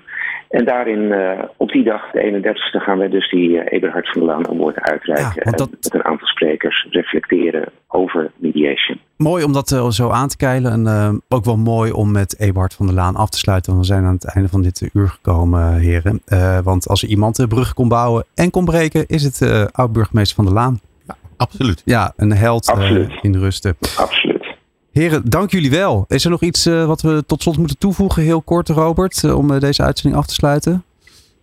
[0.54, 4.20] En daarin, eh, op die dag, de 31ste, gaan wij dus die eh, Eberhard van
[4.20, 5.42] der Laan Award uitreiken.
[5.44, 8.98] Ja, dat- En met een aantal sprekers reflecteren over mediation.
[9.16, 10.72] Mooi om dat eh, zo aan te keilen.
[10.72, 13.72] En eh, ook wel mooi om met Eberhard van der Laan af te sluiten.
[13.74, 16.22] Want we zijn aan het einde van dit uur gekomen, heren.
[16.26, 19.64] Eh, want als er iemand de brug kon bouwen en kon breken, is het eh
[19.72, 20.80] oud-burgemeester van der Laan.
[21.36, 21.82] Absoluut.
[21.84, 22.68] Ja, een held
[23.22, 23.76] in rusten.
[23.96, 24.33] Absoluut.
[24.94, 26.04] Heren, dank jullie wel.
[26.08, 29.36] Is er nog iets eh, wat we tot slot moeten toevoegen, heel kort, Robert, eh,
[29.36, 30.84] om eh, deze uitzending af te sluiten?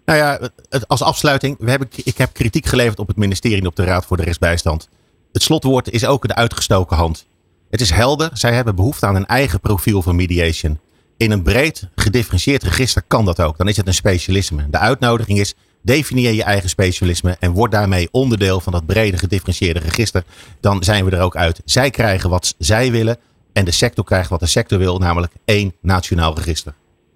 [0.06, 0.50] Nou ja,
[0.88, 1.56] als afsluiting.
[1.60, 4.90] We ik heb kritiek geleverd op het ministerie en op de Raad voor de Rechtsbijstand.
[5.32, 7.26] Het slotwoord is ook de uitgestoken hand.
[7.70, 8.30] Het is helder.
[8.34, 10.80] Zij hebben behoefte aan een eigen profiel van mediation.
[11.18, 13.58] in een breed gedifferentieerd register kan dat ook.
[13.58, 14.70] Dan is het een specialisme.
[14.70, 19.80] De uitnodiging is, definieer je eigen specialisme en word daarmee onderdeel van dat brede gedifferentieerde
[19.80, 20.24] register.
[20.60, 21.62] Dan zijn we er ook uit.
[21.66, 23.18] Zij krijgen wat zij willen
[23.54, 26.74] en de sector krijgt wat de sector wil, namelijk één nationaal register.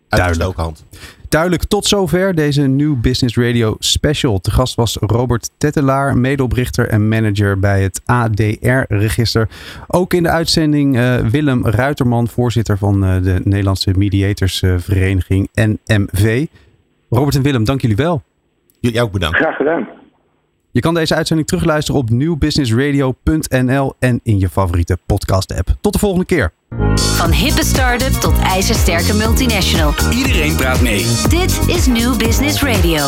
[0.09, 0.57] Duidelijk.
[0.57, 0.85] hand.
[1.29, 4.39] Duidelijk tot zover deze New Business Radio special.
[4.39, 9.49] Te gast was Robert Tettelaar, medeoprichter en manager bij het ADR-register.
[9.87, 16.45] Ook in de uitzending uh, Willem Ruiterman, voorzitter van uh, de Nederlandse Mediatorsvereniging NMV.
[17.09, 18.23] Robert en Willem, dank jullie wel.
[18.79, 19.37] Jullie ook bedankt.
[19.37, 19.87] Graag gedaan.
[20.75, 25.75] Je kan deze uitzending terugluisteren op nieuwbusinessradio.nl en in je favoriete podcast-app.
[25.81, 26.53] Tot de volgende keer.
[26.95, 29.93] Van hippe start-up tot ijzersterke multinational.
[30.11, 31.05] Iedereen praat mee.
[31.29, 33.07] Dit is New Business Radio.